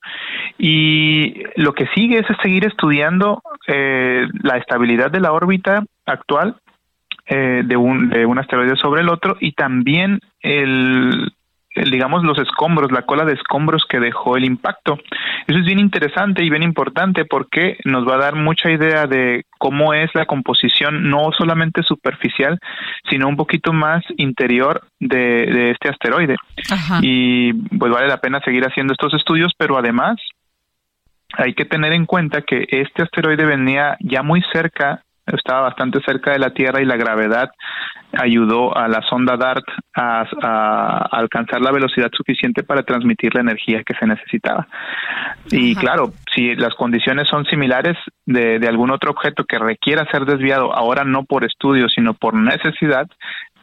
[0.57, 6.57] Y lo que sigue es seguir estudiando eh, la estabilidad de la órbita actual
[7.25, 11.31] eh, de, un, de un asteroide sobre el otro y también el,
[11.75, 14.99] digamos, los escombros, la cola de escombros que dejó el impacto.
[15.47, 19.45] Eso es bien interesante y bien importante porque nos va a dar mucha idea de
[19.57, 22.59] cómo es la composición, no solamente superficial,
[23.09, 26.35] sino un poquito más interior de, de este asteroide.
[27.01, 30.17] Y pues vale la pena seguir haciendo estos estudios, pero además
[31.35, 36.31] hay que tener en cuenta que este asteroide venía ya muy cerca estaba bastante cerca
[36.31, 37.51] de la Tierra y la gravedad
[38.13, 43.95] ayudó a la sonda DART a, alcanzar la velocidad suficiente para transmitir la energía que
[43.95, 44.67] se necesitaba.
[45.49, 50.25] Y claro, si las condiciones son similares de, de algún otro objeto que requiera ser
[50.25, 53.07] desviado, ahora no por estudio, sino por necesidad,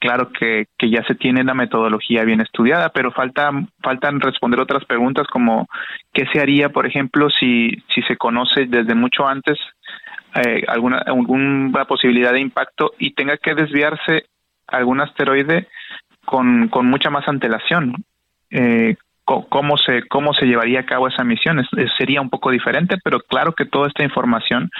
[0.00, 3.50] claro que, que, ya se tiene la metodología bien estudiada, pero falta,
[3.82, 5.68] faltan responder otras preguntas como
[6.12, 9.58] qué se haría, por ejemplo, si, si se conoce desde mucho antes
[10.34, 14.26] eh, alguna, alguna posibilidad de impacto y tenga que desviarse
[14.66, 15.68] algún asteroide
[16.24, 18.04] con, con mucha más antelación.
[18.50, 18.96] Eh,
[19.48, 21.64] cómo se cómo se llevaría a cabo esa misión.
[21.96, 24.70] Sería un poco diferente pero claro que toda esta información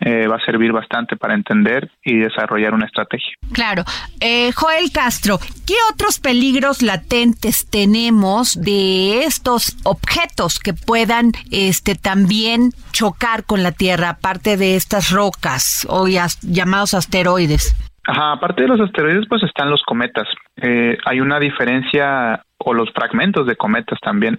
[0.00, 3.34] eh, va a servir bastante para entender y desarrollar una estrategia.
[3.52, 3.84] Claro.
[4.20, 12.70] Eh, Joel Castro qué otros peligros latentes tenemos de estos objetos que puedan este también
[12.92, 16.06] chocar con la Tierra aparte de estas rocas o
[16.42, 20.26] llamados asteroides Ajá, aparte de los asteroides, pues están los cometas.
[20.56, 24.38] Eh, hay una diferencia o los fragmentos de cometas también.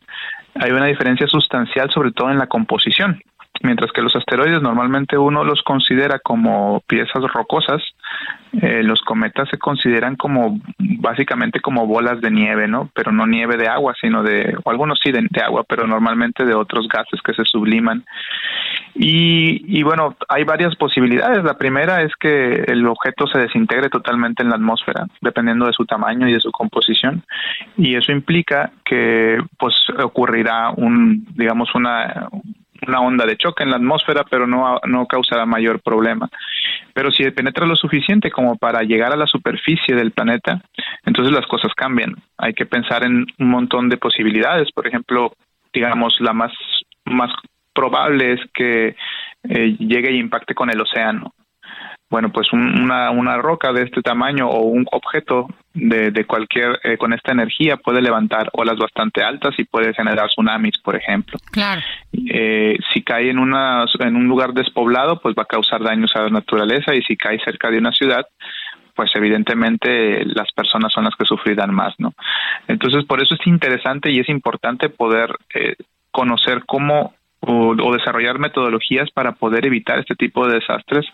[0.55, 3.21] Hay una diferencia sustancial sobre todo en la composición.
[3.63, 7.81] Mientras que los asteroides normalmente uno los considera como piezas rocosas,
[8.61, 12.89] eh, los cometas se consideran como básicamente como bolas de nieve, ¿no?
[12.93, 16.53] Pero no nieve de agua, sino de, o algunos sí de, agua, pero normalmente de
[16.53, 18.03] otros gases que se subliman.
[18.93, 21.43] Y, y bueno, hay varias posibilidades.
[21.43, 25.85] La primera es que el objeto se desintegre totalmente en la atmósfera, dependiendo de su
[25.85, 27.23] tamaño y de su composición.
[27.77, 32.27] Y eso implica que pues ocurrirá un, digamos, una
[32.87, 36.29] una onda de choque en la atmósfera, pero no, no causará mayor problema.
[36.93, 40.61] Pero si penetra lo suficiente como para llegar a la superficie del planeta,
[41.05, 42.15] entonces las cosas cambian.
[42.37, 44.71] Hay que pensar en un montón de posibilidades.
[44.71, 45.33] Por ejemplo,
[45.73, 46.51] digamos, la más,
[47.05, 47.31] más
[47.73, 48.95] probable es que
[49.43, 51.33] eh, llegue y impacte con el océano
[52.11, 56.97] bueno, pues una, una roca de este tamaño o un objeto de, de cualquier, eh,
[56.97, 61.39] con esta energía puede levantar olas bastante altas y puede generar tsunamis, por ejemplo.
[61.51, 61.81] Claro.
[62.11, 66.23] Eh, si cae en, una, en un lugar despoblado, pues va a causar daños a
[66.23, 68.25] la naturaleza y si cae cerca de una ciudad,
[68.93, 72.13] pues evidentemente las personas son las que sufrirán más, ¿no?
[72.67, 75.75] Entonces, por eso es interesante y es importante poder eh,
[76.11, 81.05] conocer cómo o, desarrollar metodologías para poder evitar este tipo de desastres,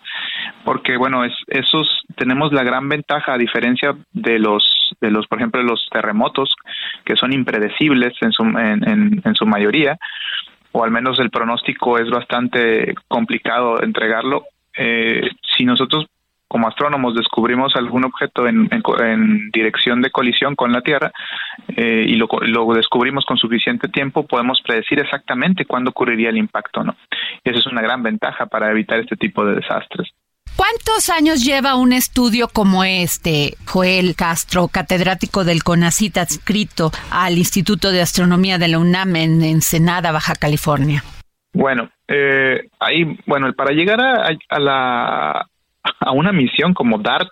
[0.64, 4.62] porque bueno, es, esos tenemos la gran ventaja a diferencia de los
[5.00, 6.54] de los, por ejemplo, los terremotos
[7.04, 9.98] que son impredecibles en su en, en, su mayoría,
[10.72, 14.44] o al menos el pronóstico es bastante complicado entregarlo.
[14.76, 16.06] Eh, si nosotros
[16.48, 18.68] como astrónomos descubrimos algún objeto en,
[19.52, 21.12] dirección de colisión con la Tierra
[21.76, 26.82] eh, y lo, lo, descubrimos con suficiente tiempo, podemos predecir exactamente cuándo ocurriría el impacto,
[26.82, 26.96] ¿no?
[27.44, 30.08] Y esa es una gran ventaja para evitar este tipo de desastres.
[30.56, 37.92] ¿Cuántos años lleva un estudio como este, Joel Castro, catedrático del CONACIT adscrito al Instituto
[37.92, 41.04] de Astronomía de la UNAM en Ensenada, Baja California?
[41.52, 45.46] Bueno, eh, ahí, bueno, para llegar a la
[46.08, 47.30] a una misión como DART,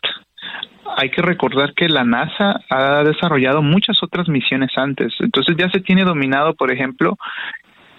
[0.98, 5.14] hay que recordar que la NASA ha desarrollado muchas otras misiones antes.
[5.20, 7.16] Entonces ya se tiene dominado, por ejemplo,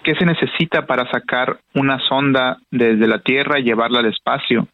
[0.04, 4.68] qué se necesita para sacar una sonda desde la Tierra y llevarla al espacio.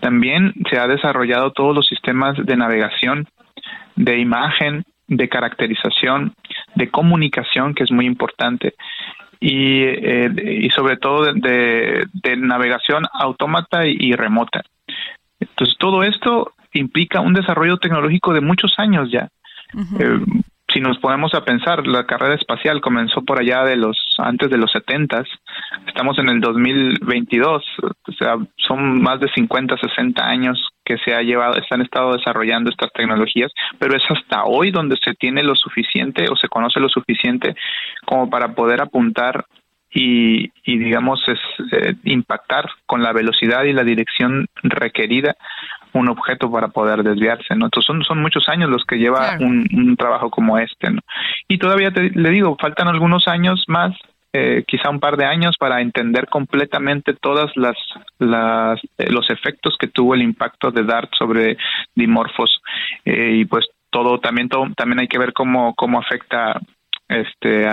[0.00, 3.28] También se ha desarrollado todos los sistemas de navegación,
[3.96, 6.32] de imagen, de caracterización,
[6.74, 8.74] de comunicación, que es muy importante,
[9.40, 10.30] y, eh,
[10.62, 14.62] y sobre todo de, de navegación autómata y, remota.
[15.40, 19.28] Entonces, todo esto implica un desarrollo tecnológico de muchos años ya.
[20.72, 24.56] Si nos ponemos a pensar, la carrera espacial comenzó por allá de los antes de
[24.56, 25.24] los 70,
[25.86, 31.22] estamos en el 2022, o sea, son más de 50, 60 años que se ha
[31.22, 35.56] llevado, se han estado desarrollando estas tecnologías, pero es hasta hoy donde se tiene lo
[35.56, 37.56] suficiente o se conoce lo suficiente
[38.04, 39.44] como para poder apuntar
[39.92, 41.38] y, y digamos es
[41.72, 45.36] eh, impactar con la velocidad y la dirección requerida
[45.92, 47.66] un objeto para poder desviarse, ¿no?
[47.66, 51.00] Entonces son, son muchos años los que lleva un, trabajo como este, ¿no?
[51.48, 53.96] Y todavía le digo, faltan algunos años más,
[54.32, 57.76] eh, quizá un par de años para entender completamente todas las,
[58.18, 61.56] las eh, los efectos que tuvo el impacto de DART sobre
[61.96, 62.62] dimorfos
[63.04, 66.60] eh, y pues todo también todo, también hay que ver cómo cómo afecta
[67.10, 67.66] este,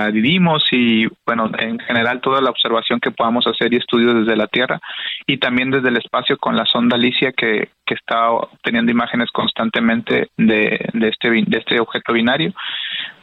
[0.71, 4.79] y, bueno, en general toda la observación que podamos hacer y estudios desde la Tierra
[5.27, 10.29] y también desde el espacio con la sonda Alicia que, que está obteniendo imágenes constantemente
[10.37, 12.51] de, de, este, de este objeto binario,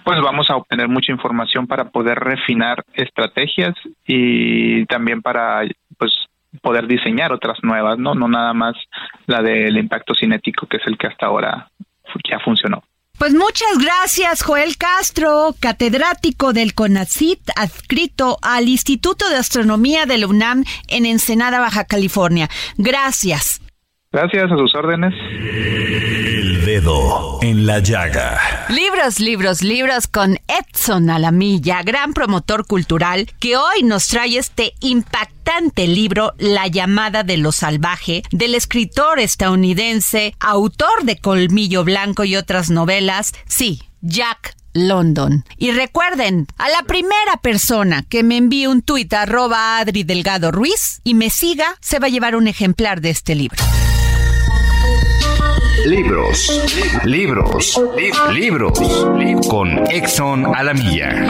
[0.04, 3.74] pues vamos a obtener mucha información para poder refinar estrategias
[4.06, 5.62] y también para,
[5.98, 6.12] pues,
[6.62, 8.14] poder diseñar otras nuevas, ¿no?
[8.14, 8.76] No nada más
[9.26, 11.68] la del impacto cinético, que es el que hasta ahora
[12.30, 12.84] ya funcionó.
[13.18, 20.26] Pues muchas gracias, Joel Castro, catedrático del CONACIT, adscrito al Instituto de Astronomía de la
[20.26, 22.50] UNAM en Ensenada, Baja California.
[22.76, 23.60] Gracias.
[24.14, 25.12] Gracias a sus órdenes.
[25.40, 28.38] El dedo en la llaga.
[28.68, 35.88] Libros, libros, libros con Edson Alamilla, gran promotor cultural, que hoy nos trae este impactante
[35.88, 42.70] libro La llamada de lo salvaje, del escritor estadounidense, autor de Colmillo Blanco y otras
[42.70, 45.44] novelas, sí, Jack London.
[45.58, 51.00] Y recuerden, a la primera persona que me envíe un tuit arroba Adri Delgado Ruiz
[51.02, 53.58] y me siga, se va a llevar un ejemplar de este libro.
[55.84, 56.50] Libros,
[57.04, 57.80] libros,
[58.32, 58.78] libros,
[59.48, 61.26] con Exxon a la milla.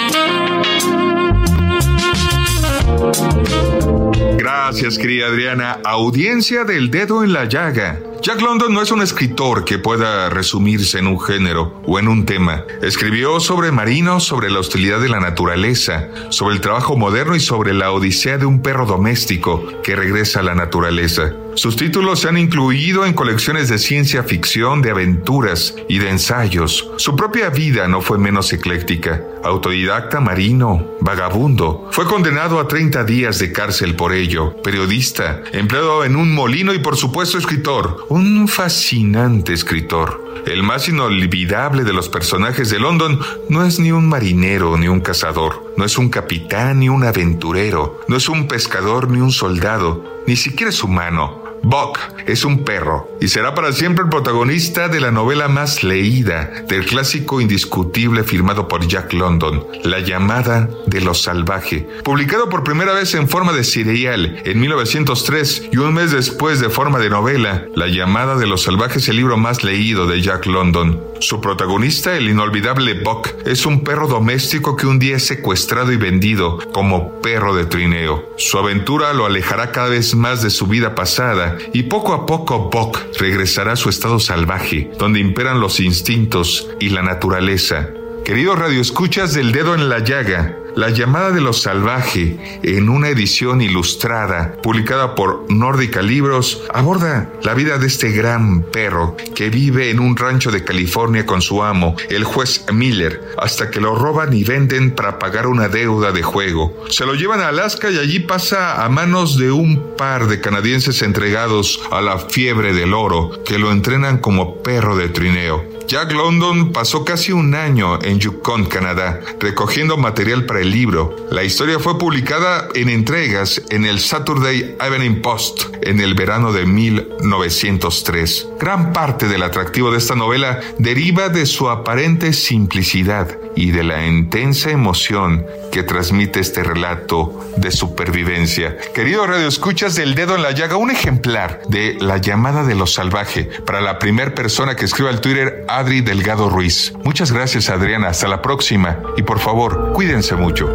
[4.36, 5.80] Gracias, querida Adriana.
[5.84, 8.00] Audiencia del dedo en la llaga.
[8.24, 12.24] Jack London no es un escritor que pueda resumirse en un género o en un
[12.24, 12.64] tema.
[12.80, 17.74] Escribió sobre marinos, sobre la hostilidad de la naturaleza, sobre el trabajo moderno y sobre
[17.74, 21.34] la odisea de un perro doméstico que regresa a la naturaleza.
[21.54, 26.90] Sus títulos se han incluido en colecciones de ciencia ficción, de aventuras y de ensayos.
[26.96, 29.22] Su propia vida no fue menos ecléctica.
[29.44, 31.88] Autodidacta marino, vagabundo.
[31.92, 34.56] Fue condenado a 30 días de cárcel por ello.
[34.62, 38.04] Periodista, empleado en un molino y por supuesto escritor.
[38.16, 40.44] Un fascinante escritor.
[40.46, 45.00] El más inolvidable de los personajes de London no es ni un marinero ni un
[45.00, 50.22] cazador, no es un capitán ni un aventurero, no es un pescador ni un soldado,
[50.28, 51.42] ni siquiera es humano.
[51.64, 56.50] Buck es un perro y será para siempre el protagonista de la novela más leída
[56.68, 62.92] del clásico indiscutible firmado por Jack London, La llamada de lo salvaje, publicado por primera
[62.92, 67.64] vez en forma de serial en 1903 y un mes después de forma de novela,
[67.74, 71.00] La llamada de los salvajes el libro más leído de Jack London.
[71.24, 75.96] Su protagonista, el inolvidable Buck, es un perro doméstico que un día es secuestrado y
[75.96, 78.28] vendido como perro de trineo.
[78.36, 82.68] Su aventura lo alejará cada vez más de su vida pasada y poco a poco
[82.68, 87.88] Buck regresará a su estado salvaje, donde imperan los instintos y la naturaleza.
[88.26, 93.60] Queridos radioescuchas del dedo en la llaga, la llamada de lo salvaje, en una edición
[93.60, 100.00] ilustrada publicada por Nórdica Libros, aborda la vida de este gran perro que vive en
[100.00, 104.44] un rancho de California con su amo, el juez Miller, hasta que lo roban y
[104.44, 106.84] venden para pagar una deuda de juego.
[106.90, 111.02] Se lo llevan a Alaska y allí pasa a manos de un par de canadienses
[111.02, 115.73] entregados a la fiebre del oro, que lo entrenan como perro de trineo.
[115.86, 121.14] Jack London pasó casi un año en Yukon, Canadá, recogiendo material para el libro.
[121.30, 126.64] La historia fue publicada en entregas en el Saturday Evening Post en el verano de
[126.64, 128.48] 1903.
[128.58, 134.06] Gran parte del atractivo de esta novela deriva de su aparente simplicidad y de la
[134.06, 138.76] intensa emoción que transmite este relato de supervivencia.
[138.94, 142.86] Querido Radio Escuchas del Dedo en la Llaga, un ejemplar de La llamada de lo
[142.86, 146.92] salvaje para la primera persona que escriba al Twitter Adri Delgado Ruiz.
[147.04, 150.68] Muchas gracias Adriana, hasta la próxima y por favor, cuídense mucho.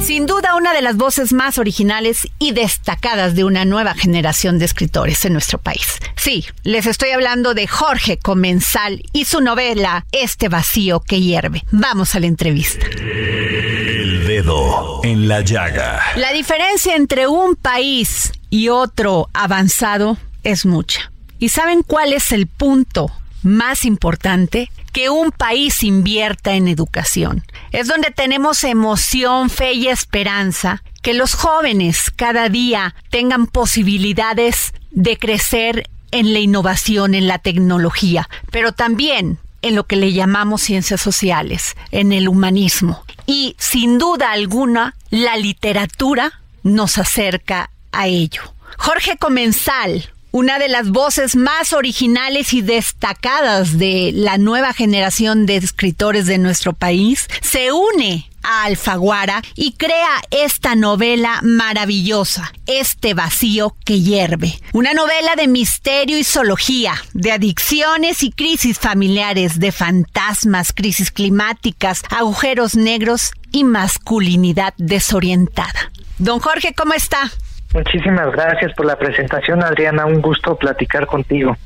[0.00, 4.64] Sin duda una de las voces más originales y destacadas de una nueva generación de
[4.64, 5.98] escritores en nuestro país.
[6.16, 11.62] Sí, les estoy hablando de Jorge Comensal y su novela Este vacío que hierve.
[11.70, 12.86] Vamos a la entrevista.
[12.86, 16.00] El dedo en la llaga.
[16.16, 21.10] La diferencia entre un país y otro avanzado es mucha.
[21.38, 23.10] ¿Y saben cuál es el punto
[23.44, 24.70] más importante?
[24.92, 27.44] Que un país invierta en educación.
[27.72, 30.82] Es donde tenemos emoción, fe y esperanza.
[31.02, 38.28] Que los jóvenes cada día tengan posibilidades de crecer en la innovación, en la tecnología,
[38.50, 43.04] pero también en lo que le llamamos ciencias sociales, en el humanismo.
[43.26, 48.42] Y sin duda alguna, la literatura nos acerca a ello.
[48.76, 55.54] Jorge Comensal, una de las voces más originales y destacadas de la nueva generación de
[55.54, 63.76] escritores de nuestro país, se une a Alfaguara y crea esta novela maravillosa, Este vacío
[63.84, 64.58] que hierve.
[64.72, 72.02] Una novela de misterio y zoología, de adicciones y crisis familiares, de fantasmas, crisis climáticas,
[72.10, 75.92] agujeros negros y masculinidad desorientada.
[76.18, 77.30] Don Jorge, ¿cómo está?
[77.74, 80.06] Muchísimas gracias por la presentación, Adriana.
[80.06, 81.56] Un gusto platicar contigo.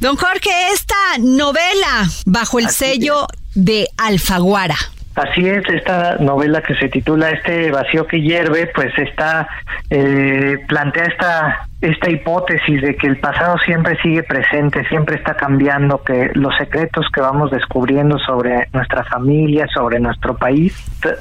[0.00, 4.76] Don Jorge, esta novela bajo el sello de Alfaguara.
[5.14, 9.46] Así es, esta novela que se titula Este vacío que hierve, pues está,
[9.90, 16.02] eh, plantea esta, esta hipótesis de que el pasado siempre sigue presente, siempre está cambiando,
[16.02, 20.72] que los secretos que vamos descubriendo sobre nuestra familia, sobre nuestro país,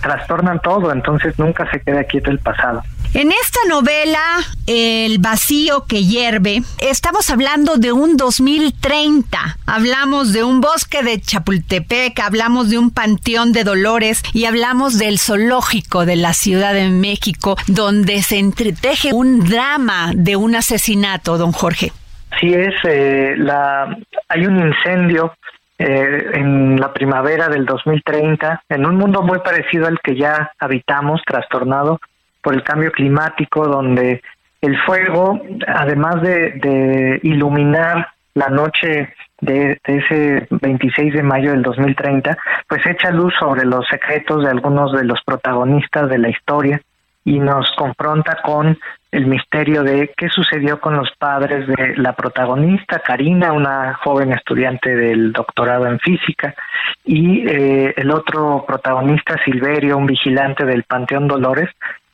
[0.02, 2.84] trastornan todo, entonces nunca se queda quieto el pasado.
[3.14, 4.20] En esta novela,
[4.68, 9.58] El vacío que hierve, estamos hablando de un 2030.
[9.66, 15.20] Hablamos de un bosque de Chapultepec, hablamos de un panteón de Dolores y hablamos del
[15.20, 21.52] zoológico de la Ciudad de México, donde se entreteje un drama de un asesinato, don
[21.52, 21.92] Jorge.
[22.40, 23.98] Sí es, eh, la,
[24.30, 25.34] hay un incendio
[25.78, 31.22] eh, en la primavera del 2030, en un mundo muy parecido al que ya habitamos,
[31.26, 32.00] trastornado
[32.42, 34.22] por el cambio climático, donde
[34.62, 42.38] el fuego, además de, iluminar la noche de, ese 26 de mayo del 2030,
[42.68, 46.82] pues echa luz sobre los secretos de algunos de los protagonistas de la historia
[47.24, 48.78] y nos confronta con
[49.12, 54.96] el misterio de qué sucedió con los padres de la protagonista, Karina, una joven estudiante
[54.96, 56.56] del doctorado en física,
[57.04, 61.70] y eh, el otro protagonista, Silverio, un vigilante del Panteón Dolores,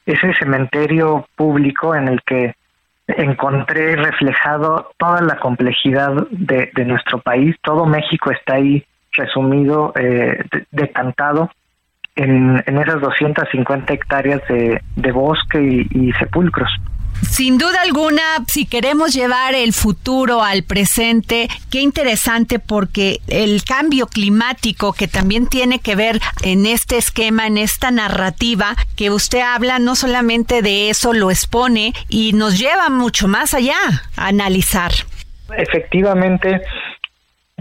[0.06, 2.56] ese cementerio público en el que
[3.08, 7.56] encontré reflejado toda la complejidad de, nuestro país.
[7.62, 11.52] Todo México está ahí resumido, eh, decantado
[12.18, 16.70] en, en, esas 250 hectáreas de, bosque y sepulcros.
[17.22, 24.08] Sin duda alguna, si queremos llevar el futuro al presente, qué interesante porque el cambio
[24.08, 29.80] climático que también tiene que ver en este esquema, en esta narrativa que usted habla,
[29.80, 33.78] no solamente de eso lo expone y nos lleva mucho más allá
[34.16, 34.92] a analizar.
[35.58, 36.62] Efectivamente,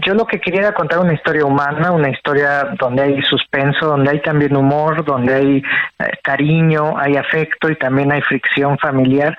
[0.07, 4.11] yo lo que quería era contar una historia humana, una historia donde hay suspenso, donde
[4.11, 5.57] hay también humor, donde hay
[5.99, 9.37] eh, cariño, hay afecto y también hay fricción familiar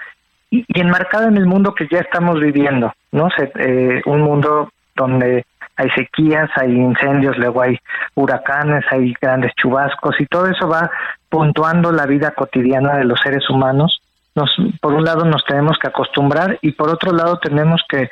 [0.50, 3.30] y, enmarcada en el mundo que ya estamos viviendo, ¿no?
[3.30, 5.46] Se, eh, un mundo donde
[5.76, 7.78] hay sequías, hay incendios, luego hay
[8.14, 10.90] huracanes, hay grandes chubascos y todo eso va
[11.30, 14.02] puntuando la vida cotidiana de los seres humanos.
[14.34, 18.02] Nos, por un lado nos tenemos que acostumbrar y por otro lado tenemos que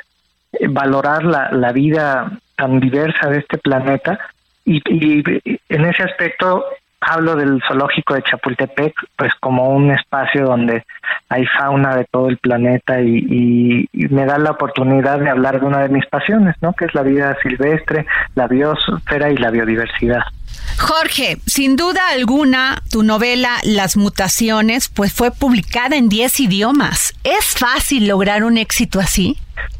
[0.53, 4.19] eh, valorar la, la vida tan diversa de este planeta
[4.65, 5.23] y, y
[5.69, 6.65] en ese aspecto
[7.01, 10.85] hablo del zoológico de Chapultepec pues como un espacio donde
[11.29, 15.81] hay fauna de todo el planeta y, me da la oportunidad de hablar de una
[15.81, 16.73] de mis pasiones, ¿no?
[16.73, 20.23] Que es la vida silvestre, la biosfera y la biodiversidad.
[20.79, 27.15] Jorge, sin duda alguna, tu novela Las mutaciones pues fue publicada en 10 idiomas.
[27.25, 29.37] ¿Es fácil lograr un éxito así?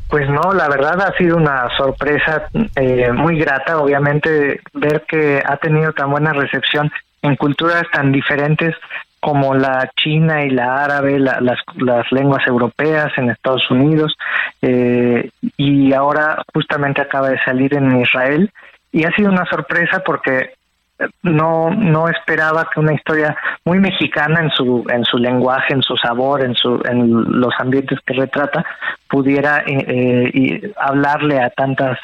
[0.09, 5.57] Pues no, la verdad ha sido una sorpresa eh, muy grata, obviamente, ver que ha
[5.57, 6.91] tenido tan buena recepción
[7.23, 8.75] en culturas tan diferentes
[9.19, 14.17] como la china y la árabe, las, las, lenguas europeas en Estados Unidos,
[14.63, 18.53] eh, y ahora justamente acaba de salir en Israel,
[18.93, 20.55] y ha sido una sorpresa porque
[21.23, 25.97] no no esperaba que una historia muy mexicana en su en su lenguaje en su
[25.97, 28.65] sabor en su en los ambientes que retrata
[29.09, 31.99] pudiera eh, eh hablarle a tantas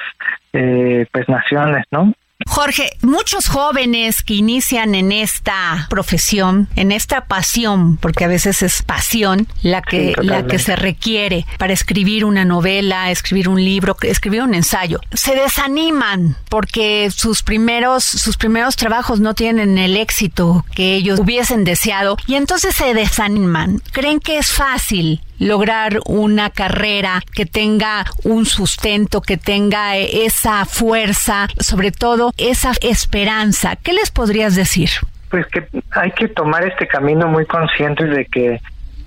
[0.53, 2.13] eh, pues naciones no
[2.47, 8.83] Jorge, muchos jóvenes que inician en esta profesión, en esta pasión, porque a veces es
[8.83, 14.43] pasión la que, la que se requiere para escribir una novela, escribir un libro, escribir
[14.43, 20.95] un ensayo, se desaniman porque sus primeros, sus primeros trabajos no tienen el éxito que
[20.95, 23.81] ellos hubiesen deseado y entonces se desaniman.
[23.93, 31.49] Creen que es fácil lograr una carrera que tenga un sustento, que tenga esa fuerza,
[31.59, 33.77] sobre todo esa esperanza.
[33.77, 34.91] ¿Qué les podrías decir?
[35.31, 38.61] Pues que hay que tomar este camino muy conscientes de que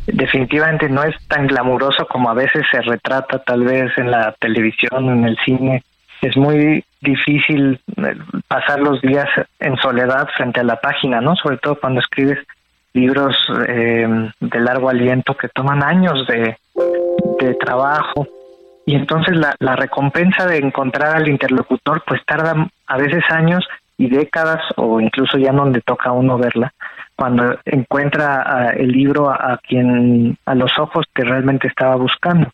[0.08, 5.10] definitivamente no es tan glamuroso como a veces se retrata tal vez en la televisión,
[5.10, 5.84] en el cine.
[6.22, 8.16] Es muy difícil eh,
[8.48, 9.28] pasar los días
[9.60, 11.36] en soledad frente a la página, ¿no?
[11.36, 12.40] Sobre todo cuando escribes
[12.96, 13.36] libros
[13.68, 14.08] eh,
[14.40, 16.58] de largo aliento que toman años de,
[17.60, 18.28] trabajo.
[18.88, 23.64] Y entonces la, la recompensa de encontrar al interlocutor pues tarda a veces años
[23.98, 26.74] y décadas o incluso ya donde toca a uno verla
[27.16, 32.52] cuando encuentra el libro a, quien a los ojos que realmente estaba buscando.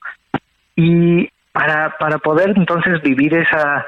[0.76, 3.86] Y para para poder entonces vivir esa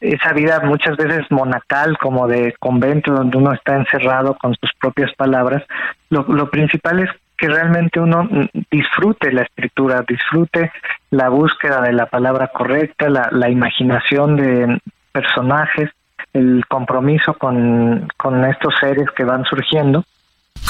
[0.00, 5.12] esa vida muchas veces monacal, como de convento, donde uno está encerrado con sus propias
[5.14, 5.62] palabras,
[6.10, 8.28] lo, principal es que realmente uno
[8.70, 10.70] disfrute la escritura, disfrute
[11.10, 14.80] la búsqueda de la palabra correcta, la, la imaginación de
[15.12, 15.90] personajes,
[16.32, 20.04] el compromiso con, con estos seres que van surgiendo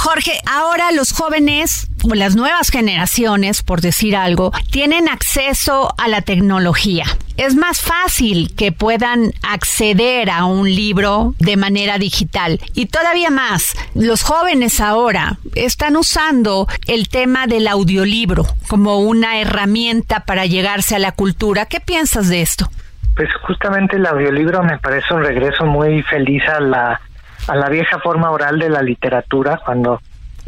[0.04, 6.22] Jorge, ahora los jóvenes o las nuevas generaciones, por decir algo, tienen acceso a la
[6.22, 7.04] tecnología.
[7.36, 12.58] Es más fácil que puedan acceder a un libro de manera digital.
[12.74, 20.24] Y todavía más, los jóvenes ahora están usando el tema del audiolibro como una herramienta
[20.26, 21.66] para llegarse a la cultura.
[21.66, 22.68] ¿Qué piensas de esto?
[23.14, 27.00] Pues justamente el audiolibro me parece un regreso muy feliz a la
[27.48, 30.00] a la vieja forma oral de la literatura cuando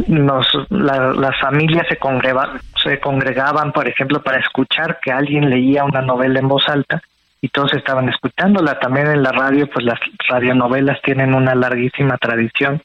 [0.08, 6.02] nos, las familias se, congregaban, se congregaban, por ejemplo, para escuchar que alguien leía una
[6.02, 7.02] novela en voz alta
[7.40, 8.78] y todos estaban escuchándola.
[8.80, 12.82] También en la radio, pues las radionovelas tienen una larguísima tradición.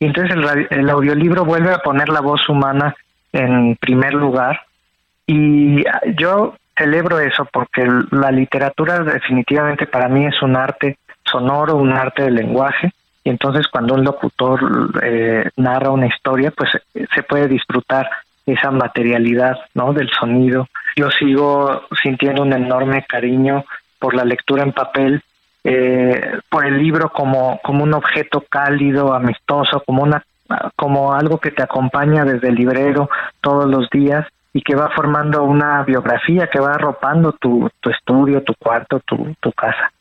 [0.00, 2.96] Y entonces el, el audiolibro vuelve a poner la voz humana
[3.32, 4.62] en primer lugar.
[5.26, 5.84] Y
[6.16, 12.22] yo celebro eso porque la literatura definitivamente para mí es un arte sonoro, un arte
[12.22, 12.92] del lenguaje
[13.28, 16.70] y entonces cuando un locutor eh, narra una historia, pues
[17.14, 18.08] se puede disfrutar
[18.46, 19.92] esa materialidad, ¿no?
[19.92, 20.66] Del sonido.
[20.96, 23.66] Yo sigo sintiendo un enorme cariño
[23.98, 25.22] por la lectura en papel,
[25.62, 30.24] eh, por el libro como como un objeto cálido, amistoso, como una
[30.74, 33.10] como algo que te acompaña desde el librero
[33.42, 38.42] todos los días y que va formando una biografía que va arropando tu, tu estudio,
[38.42, 39.92] tu cuarto, tu, tu casa.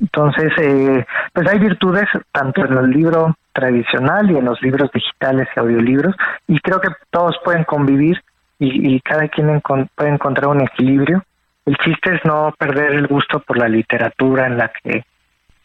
[0.00, 5.48] Entonces, eh, pues hay virtudes tanto en el libro tradicional y en los libros digitales
[5.54, 6.14] y audiolibros,
[6.46, 8.22] y creo que todos pueden convivir
[8.58, 9.60] y, cada quien
[9.94, 11.22] puede encontrar un equilibrio.
[11.66, 15.04] El chiste es no perder el gusto por la literatura en la que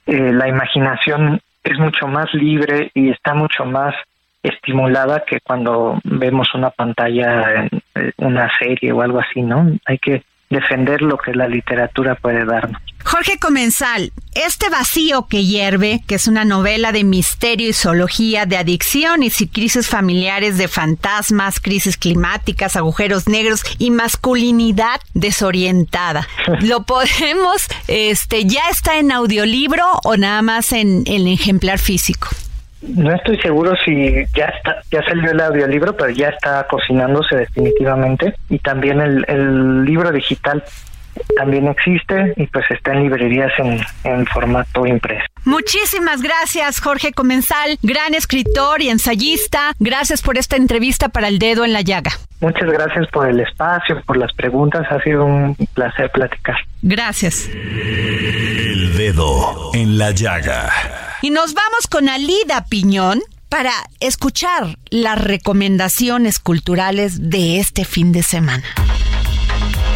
[0.08, 3.94] eh, la imaginación es mucho más libre y está mucho más
[4.44, 9.68] estimulada que cuando vemos una pantalla en eh, una serie o algo así, ¿no?
[9.86, 12.82] Hay que defender lo que la literatura puede darnos.
[13.04, 18.58] Jorge Comensal, este vacío que hierve, que es una novela de misterio y zoología, de
[18.58, 26.28] adicciones y crisis familiares, de fantasmas, crisis climáticas, agujeros negros y masculinidad desorientada.
[26.62, 32.30] ¿Lo podemos, este, ya está en audiolibro o nada más en el ejemplar físico?
[32.82, 38.34] No estoy seguro si ya está, ya salió el audiolibro, pero ya está cocinándose definitivamente.
[38.50, 40.64] Y también el, el libro digital
[41.36, 45.26] también existe y pues está en librerías en, en, formato impreso.
[45.44, 49.74] Muchísimas gracias Jorge Comensal, gran escritor y ensayista.
[49.80, 52.12] Gracias por esta entrevista para El Dedo en la Llaga.
[52.40, 54.86] Muchas gracias por el espacio, por las preguntas.
[54.90, 56.58] Ha sido un placer platicar.
[56.82, 57.50] Gracias.
[57.50, 61.01] El Dedo en la Llaga.
[61.24, 68.24] Y nos vamos con Alida Piñón para escuchar las recomendaciones culturales de este fin de
[68.24, 68.66] semana.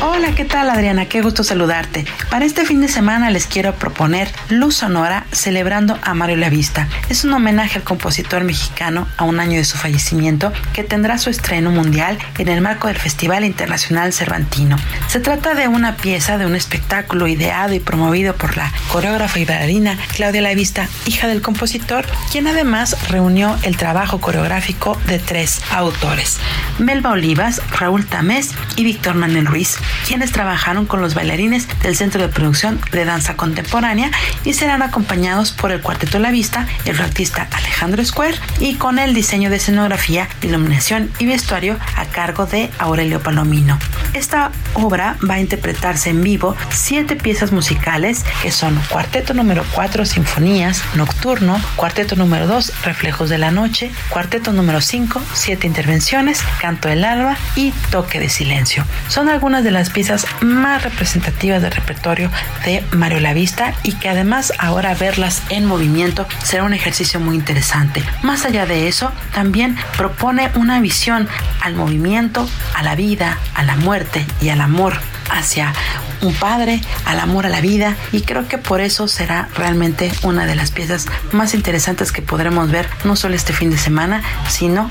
[0.02, 1.06] Hola, ¿qué tal Adriana?
[1.06, 2.06] Qué gusto saludarte.
[2.30, 6.90] Para este fin de semana les quiero proponer Luz Sonora celebrando a Mario Lavista.
[7.10, 11.30] Es un homenaje al compositor mexicano a un año de su fallecimiento que tendrá su
[11.30, 14.76] estreno mundial en el marco del Festival Internacional Cervantino.
[15.08, 19.46] Se trata de una pieza de un espectáculo ideado y promovido por la coreógrafa y
[19.46, 26.38] bailarina Claudia Lavista, hija del compositor, quien además reunió el trabajo coreográfico de tres autores,
[26.80, 29.78] Melba Olivas, Raúl Tamés y Víctor Manuel Ruiz
[30.08, 34.12] quienes trabajaron con los bailarines del Centro de Producción de Danza Contemporánea
[34.44, 39.14] y serán acompañados por el Cuarteto La Vista, el artista Alejandro Square y con el
[39.14, 43.80] diseño de escenografía, iluminación y vestuario a cargo de Aurelio Palomino.
[44.14, 50.06] Esta obra va a interpretarse en vivo siete piezas musicales que son Cuarteto número 4,
[50.06, 56.88] Sinfonías, Nocturno, Cuarteto número 2, Reflejos de la Noche, Cuarteto número 5, Siete Intervenciones, Canto
[56.88, 58.86] del Alba y Toque de Silencio.
[59.08, 62.32] Son algunas de las piezas más representativas del repertorio
[62.64, 68.04] de Mario Lavista y que además ahora verlas en movimiento será un ejercicio muy interesante.
[68.24, 71.28] Más allá de eso, también propone una visión
[71.62, 74.98] al movimiento, a la vida, a la muerte y al amor
[75.30, 75.74] hacia
[76.22, 80.46] un padre, al amor a la vida y creo que por eso será realmente una
[80.46, 84.90] de las piezas más interesantes que podremos ver no solo este fin de semana, sino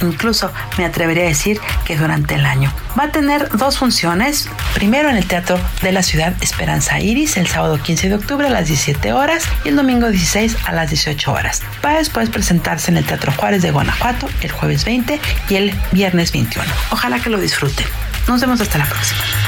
[0.00, 2.72] incluso me atrevería a decir que durante el año.
[2.98, 7.46] Va a tener dos funciones, primero en el Teatro de la Ciudad Esperanza Iris el
[7.46, 11.32] sábado 15 de octubre a las 17 horas y el domingo 16 a las 18
[11.32, 11.62] horas.
[11.84, 15.74] Va a después presentarse en el Teatro Juárez de Guanajuato el jueves 20 y el
[15.92, 16.68] viernes 21.
[16.90, 17.86] Ojalá que lo disfruten.
[18.26, 19.47] Nos vemos hasta la próxima.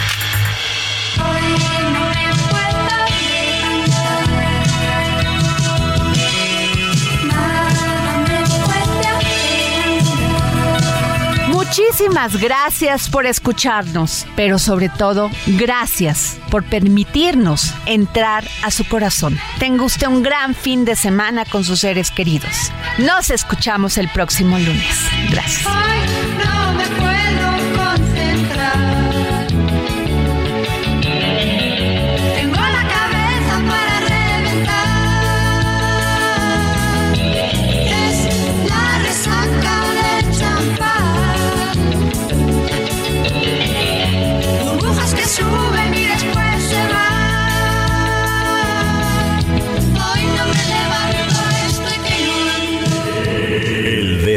[12.01, 19.39] Muchísimas gracias por escucharnos, pero sobre todo gracias por permitirnos entrar a su corazón.
[19.59, 22.73] Tenga usted un gran fin de semana con sus seres queridos.
[22.97, 24.97] Nos escuchamos el próximo lunes.
[25.31, 25.69] Gracias.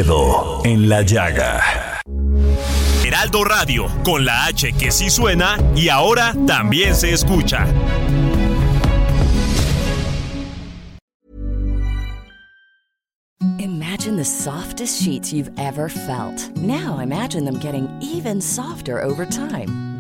[0.04, 1.62] Dedo en la llaga.
[3.06, 7.66] Heraldo Radio, con la H que sí suena y ahora también se escucha.
[13.60, 16.52] Imagine the softest sheets you've ever felt.
[16.58, 19.93] Now imagine them getting even softer over time.